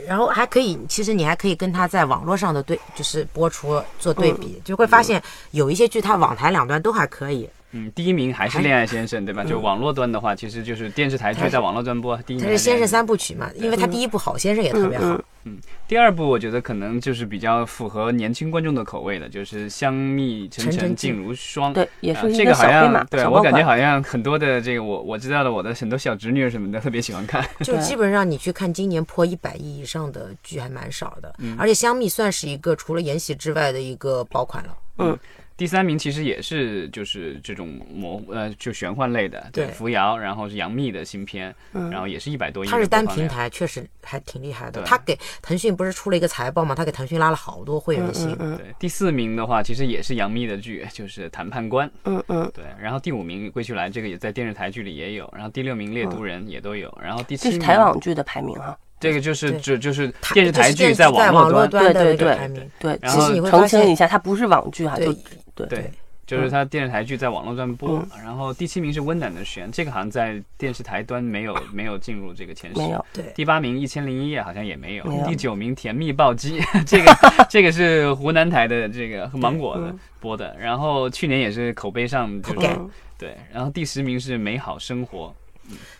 [0.08, 9.43] 然后还可以，其实你还可以跟他在网络上的对，就是播出做对比，就会发现有一些剧它网台两端都还可以，嗯，第一名还是《恋爱先生》，对吧？
[9.43, 12.88] 就网络端的话，其实就是电视台剧在网络端播，第一名它是先生。
[12.88, 21.73] 三部曲嘛，因为它第一部好先生也特别好，嗯第二部我觉得可能就是比较符合年轻观众的口味的，就是香蜜沉沉烬如霜。
[21.73, 23.63] 对，也啊是一这个好像小黑马，对我感觉。
[23.63, 27.45] 好像很多的这个我我知道的，我的很多小侄女什么的特别喜欢看。
[27.63, 35.17] 就基本上你去看今年破一百亿以上的剧还蛮少的，嗯而且香蜜算是一个除了延禧之外的一个爆款了。
[35.62, 42.67] 第三名其实也是就是这种魔呃就玄幻类的，对扶摇，然后是杨幂的新片，嗯然后也是一百多亿。
[42.67, 43.28] 它是单平。
[43.28, 44.82] 台，确实还挺厉害的。
[44.82, 48.36] 对他给腾讯不是出了一个财报嘛，他给腾讯拉了好多会员星。
[48.39, 51.88] 嗯对，第四名的话，其实也是杨幂的剧，就是《谈判官》。
[52.06, 58.76] 嗯嗯，对，然后第五名《归去来》这个也在电视台剧里也有，然后第六名《猎毒人》也都有，然后第七这名是台网剧的排名哈。
[59.02, 62.70] 这个就是对就就是电视台剧在网络端，端的对排名。
[62.80, 65.14] 对，然后其实你会发现，澄清一下，它不是网剧哈，对就
[65.56, 65.92] 对对，
[66.28, 68.02] 就是它电视台剧在网络端播。
[68.24, 72.78] 然后第七名是《温暖的弦》，这个好像在电视台端没有没有进入这个前十。
[72.80, 73.06] 没有。
[73.12, 75.04] 对，第八名《一千零一夜》好像也没有。
[75.06, 77.12] 没有第九名《甜蜜暴击》，这个
[77.50, 80.56] 这个是湖南台的这个芒果的嗯播的。
[80.60, 83.36] 然后去年也是口碑上就是嗯对。
[83.52, 85.36] 然后第十名是《美好生活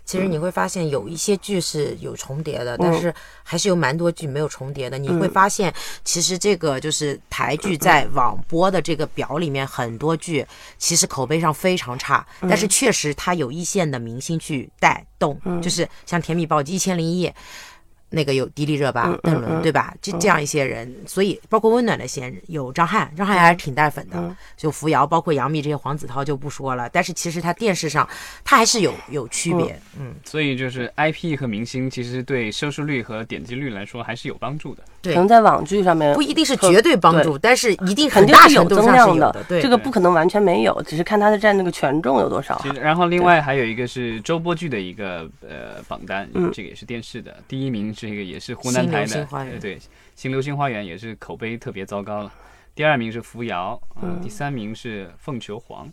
[0.04, 4.98] 其实你会发现有一些剧是有重叠的，但是还是有蛮多剧没有重叠的。
[4.98, 10.46] 你会发现，其实这个就是台剧在网播的这个表里面，很多剧
[10.78, 17.30] 其实口碑上非常差，但是确实它有一线的明星去带动，就是像《甜蜜暴击》《一千零一夜》。
[18.12, 19.94] 那个有迪丽热巴嗯、邓嗯嗯伦，对吧？
[20.02, 24.36] 就这样一些人，所以包括温暖的仙人有张翰，张翰还是挺带粉的嗯。
[24.58, 28.08] 就扶摇，包括杨幂这些黄子韬就不说了，但是其实他电视上
[28.44, 34.84] 他还是有有区别，嗯，所以就是 IP 和明星其实对收视率和点击率来说还是有帮助的。
[35.02, 42.70] 对可能在网剧上面不一定是绝对帮助，但是一定很肯定是有大程度上增量是有的，对，这个不可能完全没有，只是看他的占那个权重有多少其。
[42.70, 49.78] 实，然后另外还有一个是周播剧的一个呃榜单，嗯这个也是电视的，第一名这个也是湖南台的对，
[50.16, 52.34] 新流星花园也是口碑特别糟糕了。
[52.74, 53.80] 第二名是扶摇，
[54.24, 55.88] 第三名是凤求凰，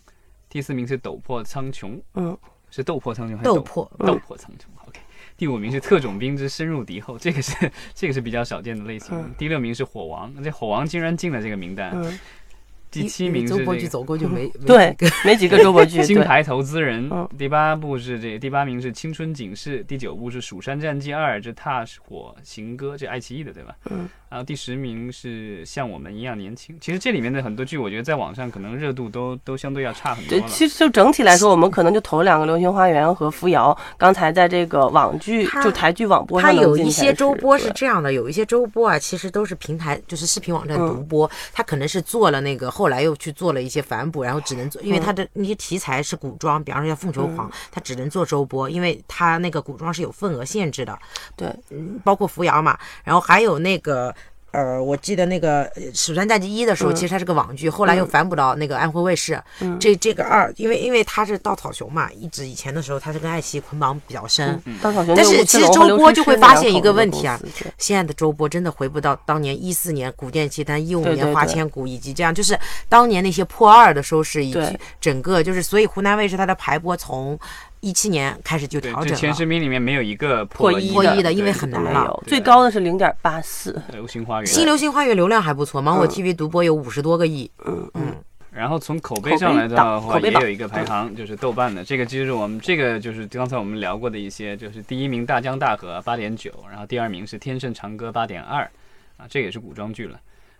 [0.48, 2.34] 第四名是斗破苍穹，嗯，
[2.70, 4.98] 是斗破苍穹还是斗破斗破苍穹？OK。
[5.36, 9.14] 第五名是特种兵之深入敌后，这个是这个是比较少见的类型。
[9.14, 11.92] 嗯第六名是火王，这火王竟然进了这个名单。
[11.94, 12.18] 嗯，
[12.90, 23.74] 第七名是周播这个剧走过就没 没对，没几个周播剧， 金牌投资人嗯，第八部是这第八名是《青春警示》，第九部是《蜀山战记二》，这踏火行歌，这爱奇艺的对吧？
[23.90, 24.08] 嗯。
[24.30, 26.76] 然后第十名是《像我们一样年轻》。
[26.82, 33.72] 其实这里面的很多剧，我觉得在网上可能热度都都相对要差很多对，其实就整体来说，我们可能就投两个《流星花园》和《扶摇》。
[33.96, 50.96] 刚才在这个网剧，就台剧网播它有一些周播是这样的，有一些周播啊，其实都是平台，就是视频网站嗯独播，它可能是做了那个，后来又去做了一些反哺，然后只能做，因为他的那些题材是古装，比方说像《凤求凰》，他只能做周播，因为他那个古装是有份额限制的，
[51.34, 54.14] 对，嗯，包括扶摇嘛，然后还有那个。
[54.58, 56.94] 呃，我记得那个呃《蜀山战记一》的时候，嗯。
[56.98, 59.40] 其实它是个网剧，后来又反哺到那个安徽卫视。
[59.78, 64.60] 这这个二，因为因为它是稻草熊嘛，一直以前的时候它是跟爱奇艺捆绑比较深。
[64.82, 67.38] 稻草熊但是其实周播就会发现一个问题啊
[67.78, 77.38] 现在的周播真的回不到当年一四年古剑奇谭、一五年花千骨，以及这样，就是当年那些破二的收视，以及整个就是，所以湖南卫视它的排播从
[77.80, 79.44] 一七年开始就，调整了这前十。
[79.44, 83.80] 名里面没有一个破一破一的因为很难了最高的是零点八四。
[83.92, 84.46] 流星花园。
[84.46, 87.50] 新流星花园流量还不错，芒果嗯 TV 独播有五十多个亿。
[87.64, 88.14] 嗯嗯，
[88.50, 91.84] 然后从口碑上来的话，也有一个排行，就是豆瓣的。
[91.84, 98.70] 这个就是我们这个就是刚才我们聊过的一些，就是第一名《大江大河》八点九，然后第二名是《天盛长歌》八点二，
[99.16, 100.18] 啊，这个也是古装剧了。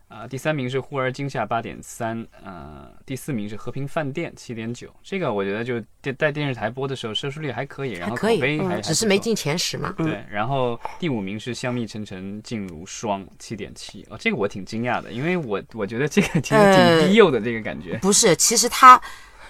[0.09, 4.89] 啊，第三名是《忽而惊吓》八点三，呃，第四名是《和平饭店》七点九。
[5.03, 9.95] 这个我觉得就电在电视台播的时候收视率还可以，然后口还可以碑还、嗯还只是没进前十嘛。
[9.99, 14.03] 对，然后第五名是香蜜沉沉烬如霜，七点七。
[14.09, 17.99] 哦，这个我挺惊讶的，因为我我觉得这个其实呃挺低幼的这个感觉。
[17.99, 19.01] 不是，其实它有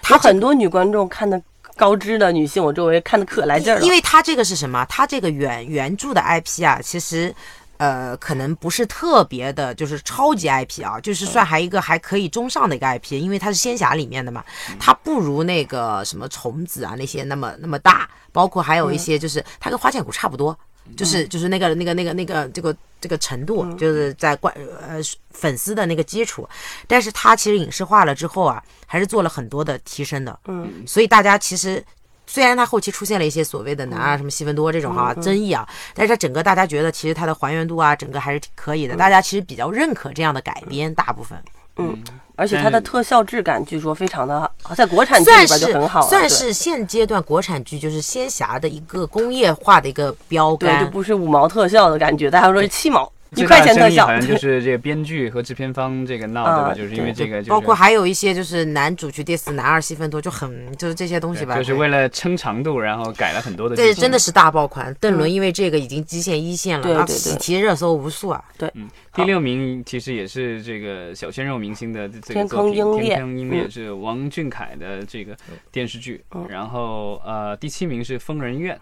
[0.01, 1.41] 它很多女观众看的
[1.77, 3.85] 高知的女性，我周围看的可来劲儿了。
[3.85, 4.85] 因为它这个是什么？
[4.89, 7.33] 它这个原原著的 IP 啊，其实。
[7.79, 14.43] 呃，可能不是特别的，就是超级 IP 啊，就是算还一个还可以中上的一个 IP，因为它是仙侠里面的嘛，
[14.77, 20.57] 它不如那个什么虫子啊那些那么那么大，包括还有一些就是它跟花千骨差不多，
[20.97, 24.99] 就是就是那个那个那个那个这个这个程度，就是在观呃
[25.31, 26.45] 粉丝的那个基础，
[26.85, 31.81] 但是它其实影视化了之后啊，还是做了很多的提升的，嗯，所以大家其实。
[32.29, 41.35] 虽然它后期出现了一些所谓的男二什么戏份多这种哈、争议啊，但是它整个大家觉得其实它的还原度啊，整个还是挺可以的，大家其实比较认可这样的改编，大部分。
[41.81, 41.97] 嗯
[42.35, 50.91] 而且它的特效质感据说非常的好，在国产剧里边就很好算是现阶段国产剧就是仙侠的一个工业化的一个标杆对，就。
[50.91, 56.69] 不是五毛特效的感觉，大家说是七毛，一块钱特效好，像就是这个编剧和制片方这个闹，对吧？
[56.69, 61.55] 啊就是因为这个，包括还有一些就是男主去 diss 男二戏份多，就很就是这些东西吧。
[61.55, 64.95] 就是为了撑长度，然后改了很多的剧对，真的是大爆款。
[64.99, 68.43] 邓伦因为这个已经基线一线了，喜提热搜无数啊。
[68.57, 68.71] 对
[69.13, 75.35] 第六名其实也是这个小鲜肉明星的这个天作品《坑鹰猎天坑鹰猎》嗯是王俊凯的这个
[75.71, 78.75] 电视剧嗯，然后呃第七名是《疯人院》，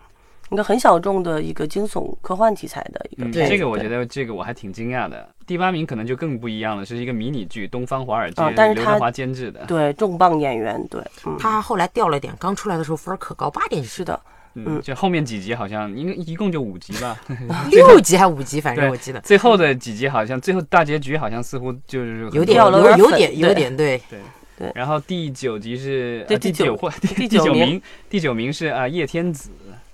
[0.49, 5.27] 一个很小众的一个惊悚科幻题材的一个嗯，片子，这个我觉得这个我还挺惊讶的。
[5.45, 9.65] 第八名可能就更不一样了，是一个迷你剧《东方华尔街啊》，但是它刘德华监制的。
[9.65, 14.19] 对重磅演员，对，嗯，他后来掉了点，刚出来的时候分儿可高，八点是的，
[14.55, 17.17] 嗯，就后面几集好像应该一共就五集吧，
[17.71, 24.01] 六集还五集，反正我记得最后的几集好像最后大结局好像似乎就是有点有点有点粉点有对
[24.57, 24.71] 对。
[24.75, 29.49] 然后第九集是第第九或第 第九名名，第九名是啊叶天子，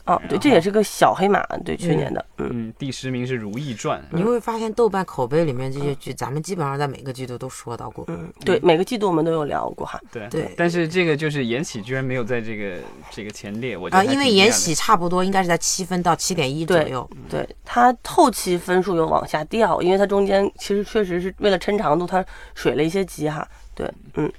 [0.05, 8.03] 哦，对，这也是个小黑马，对，去年的，嗯，嗯，第十名是《如懿传》，你会发现豆瓣口碑里面这些剧，咱们基本上在每个季度都说到过。
[8.09, 12.79] 嗯，对，每个季度我们都有聊过哈，对对但是这个就是《延禧》居然没有在这个
[13.09, 17.09] 这个前列，我觉啊，得还因为延禧差不多应该是在七分到七点一左对右。
[17.29, 22.23] 对，它后期分数有往下掉，因为它中间其实确实是为了抻长度，它
[22.55, 24.29] 水了一些集哈，对，嗯，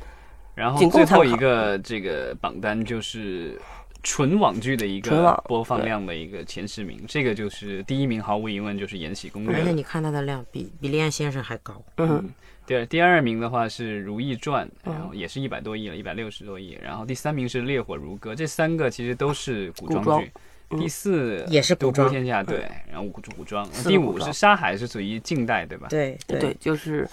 [0.55, 3.59] 然后最后一个这个榜单就是
[4.05, 9.73] 纯网剧的一个播放量的一个前十名，这个就是第一名，毫无疑问就是《延禧攻略而》且。
[9.73, 11.83] 你看它的量比比《恋爱先生》还高。
[11.97, 12.31] 嗯，
[12.67, 16.79] 第二，第二名的话是《如懿传》，然嗯后也是一百多亿了，一百六十多亿。
[16.81, 20.31] 然后第三名是《烈火如歌》，这三个其实都是古装剧。
[20.79, 23.69] 第四也是古装天下，对，然后古古装。
[23.87, 25.87] 第五是《沙海》，是属于近代，对吧？
[25.89, 27.09] 对对，就是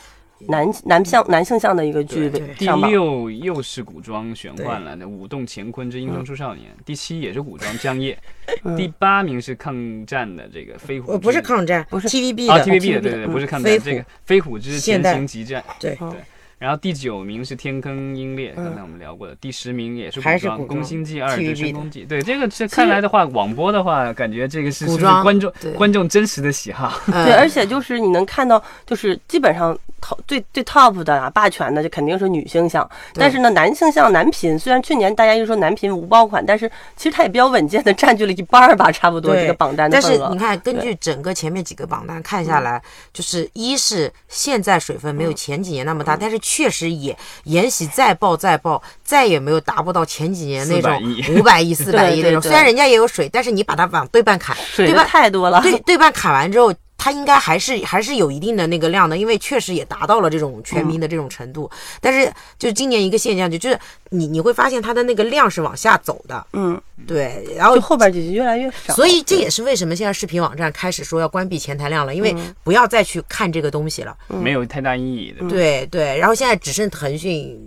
[0.48, 2.66] 男男向男性向的一个剧对第。
[2.66, 6.72] 六又是古装玄幻了，那《舞动乾坤之英雄出少年》。
[6.86, 8.18] 第七也是古装江夜。
[8.78, 15.64] 第八名是抗战的这个飞虎不是抗战，不是 TVB 啊的 TVB 的对对，嗯不是抗战，这个飞虎之前现代行急战。
[15.80, 16.14] 对嗯
[16.62, 19.34] 然后第九名是天坑鹰猎，刚才我们聊过的。
[19.42, 22.06] 第十名也是古装宫心计二之 TVB 深宫记》。
[22.08, 26.94] 对，这个这看来的话，网播的话，感觉这个是是不是古装观众观众真实的喜好。
[27.12, 32.88] 呃对，而且就是你能看到，就是基本上 top 最最 top 的啊，霸权的，就肯定是女性向。
[33.16, 40.18] 但是呢，男性向男频，虽然去年大家一直说男频无爆款，但是其实它也比较稳健的占据了一半儿吧，差不多这个榜单的份额。
[40.20, 42.80] 但是你看，根据整个前面几个榜单看下来，
[43.12, 52.42] 就是一是现在水分没有前几年那么大，但是确实也延禧再爆再爆，再也没有达不到前几年那种五百亿、四百亿那种。
[52.42, 55.06] 虽然人家也有水，但是你把它往对半砍，水对吧？
[55.06, 55.62] 太多了。
[55.62, 56.74] 对对半砍完之后，
[57.04, 61.68] 它应该还是还是有一定的那个量的，因为确实也达到了这种全民的这种程度。
[62.00, 63.80] 但是就是今年一个现象，就就是
[64.12, 68.94] 你你会发现它的那个量是往下走的，嗯，对，然后就后边几集越来越少。
[68.94, 74.16] 所以这也是为什么现在视频网站开始说要关闭前台量了，因为不要再去看这个东西了。
[74.28, 75.50] 没有太大意义的。
[75.50, 77.60] 对对，然后现在只剩腾讯，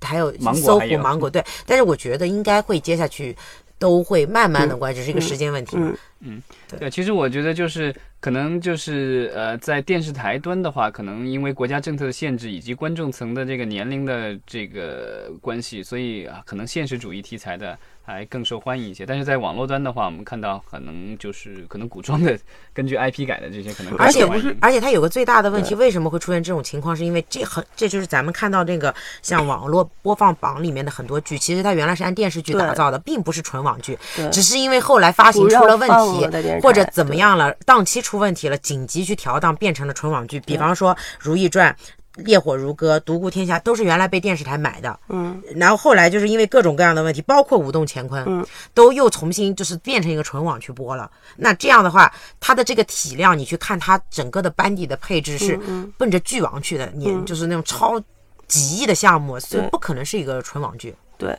[0.00, 1.44] 还有芒果搜还有狐、芒果，对。
[1.66, 3.36] 但是我觉得应该会接下去
[3.80, 5.76] 都会慢慢的关，只是一个时间问题。
[6.20, 6.40] 嗯
[6.78, 17.76] 对，其实我觉得就是可能就是呃，在电视台端的话，可能因为国家政策的限制以及观众层的这个年龄的这个关系，所以啊，可能现实主义题材的
[18.10, 19.06] 还更受欢迎一些。
[19.06, 22.38] 但是在网络端的话，我们看到可能就是可能古装的
[22.74, 26.96] 根据 IP 改的这些可能更而且不是而且它有个最大的问题，为什么会出现这种情况？
[26.96, 40.40] 是因为这很，这就是咱们看到这个像网络播放榜里面的很多剧，其实它原来是按电视剧打造的，并不是纯网剧，对只是因为后来发行出了问题或者怎么样了，档期出问题了，紧急去调档，变成了纯网剧。
[40.40, 41.72] 比方说《如懿传》。
[42.16, 48.44] 烈火如歌、独孤天下都是原来被电视台买的，嗯，然后后来就是因为各种各样的问题，包括舞动乾坤，嗯，
[48.74, 51.10] 都又重新就是变成一个纯网去播了。
[51.36, 55.58] 那这样的话，它的这个体量，你去看它整个的班底的配置是
[55.96, 58.00] 奔着剧王去的，你就是那种超
[58.48, 60.94] 几亿的项目，所以不可能是一个纯网剧。
[61.16, 61.38] 对，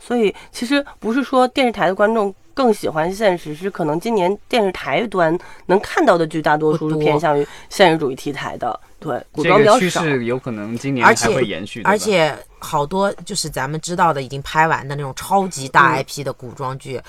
[0.00, 9.80] 所以其实不是说电视台的观众更喜欢现实，是可能今年电视台端能看到的剧大多数是偏向于现实主义题材的，对，古这装比较少。
[9.80, 17.00] 个趋势有可能今年还会延续，而且好多就是咱们知道的已经拍完的那种超级大嗯 IP 的古装剧。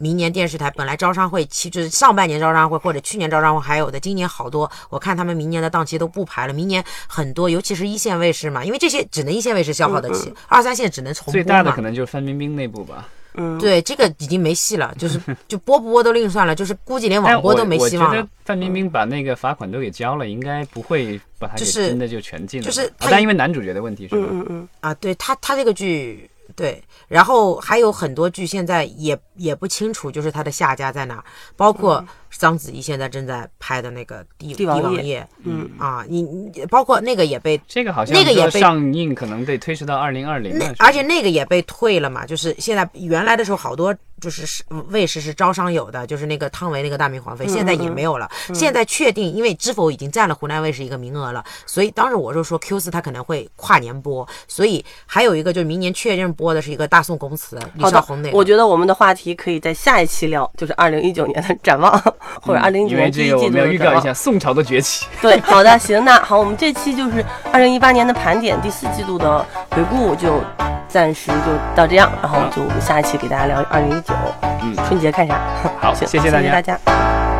[0.00, 6.52] 明年电视台本来招商会期就是上半年招商会或者去年招商会还有的，今年好多我看他们明年的档期都不排了。
[6.52, 13.08] 明年很多，尤其是一线卫视嘛，因为这些只能一线卫视消耗得起，二三线只能重播嘛最大的可能就是范冰冰那部吧。
[13.38, 18.28] 嗯，对，这个已经没戏了，就是 就播不播都另算了，就是估计连网播都没希望了我觉得。
[18.44, 22.70] 范冰冰把那个罚款都给交了，应该不会把它给就是真的就全禁了吧。
[22.70, 24.28] 就是但因为男主角的问题是吧？
[24.30, 31.22] 嗯嗯啊，对他他这个剧对，然后还有很多剧现在也也不清楚，就是他的下家在哪，
[31.56, 32.04] 包括
[32.38, 37.60] 章子怡现在正在拍的那个帝帝王夜夜，嗯啊，你你包括那个也被。
[37.66, 48.28] 这个好像那个也被上映可能得推迟到二零二零年，而且那个也被退了嘛，就是现在原来的时候好多就是是卫视是招商有的，就是那个汤唯那个大明皇妃，现在也没有了。
[48.54, 58.36] 现在确定，因为知否已经占了湖南卫视一个名额了，所以当时我就说 Q 四它可能会跨年播，所以还有一个就是明年确认播的是一个大宋宫词李好的少红那，个。
[58.36, 61.92] 我觉得我们的话题可以在下一期聊，就是二零一九年的展望，
[62.42, 63.94] 或者二零一九年第一季度这个我们要的展望。
[63.94, 65.06] 预告一下宋朝的崛起。
[65.22, 70.40] 对，好的，行，那好，我们这期就是二零一八年的盘点，第四季度的回顾就
[70.88, 74.14] 暂时就到这样，然后就我们下一期给大家聊二零一九
[74.62, 75.38] 嗯，春节看啥。
[75.80, 76.62] 好，谢谢大家谢谢大。
[76.62, 77.37] 家。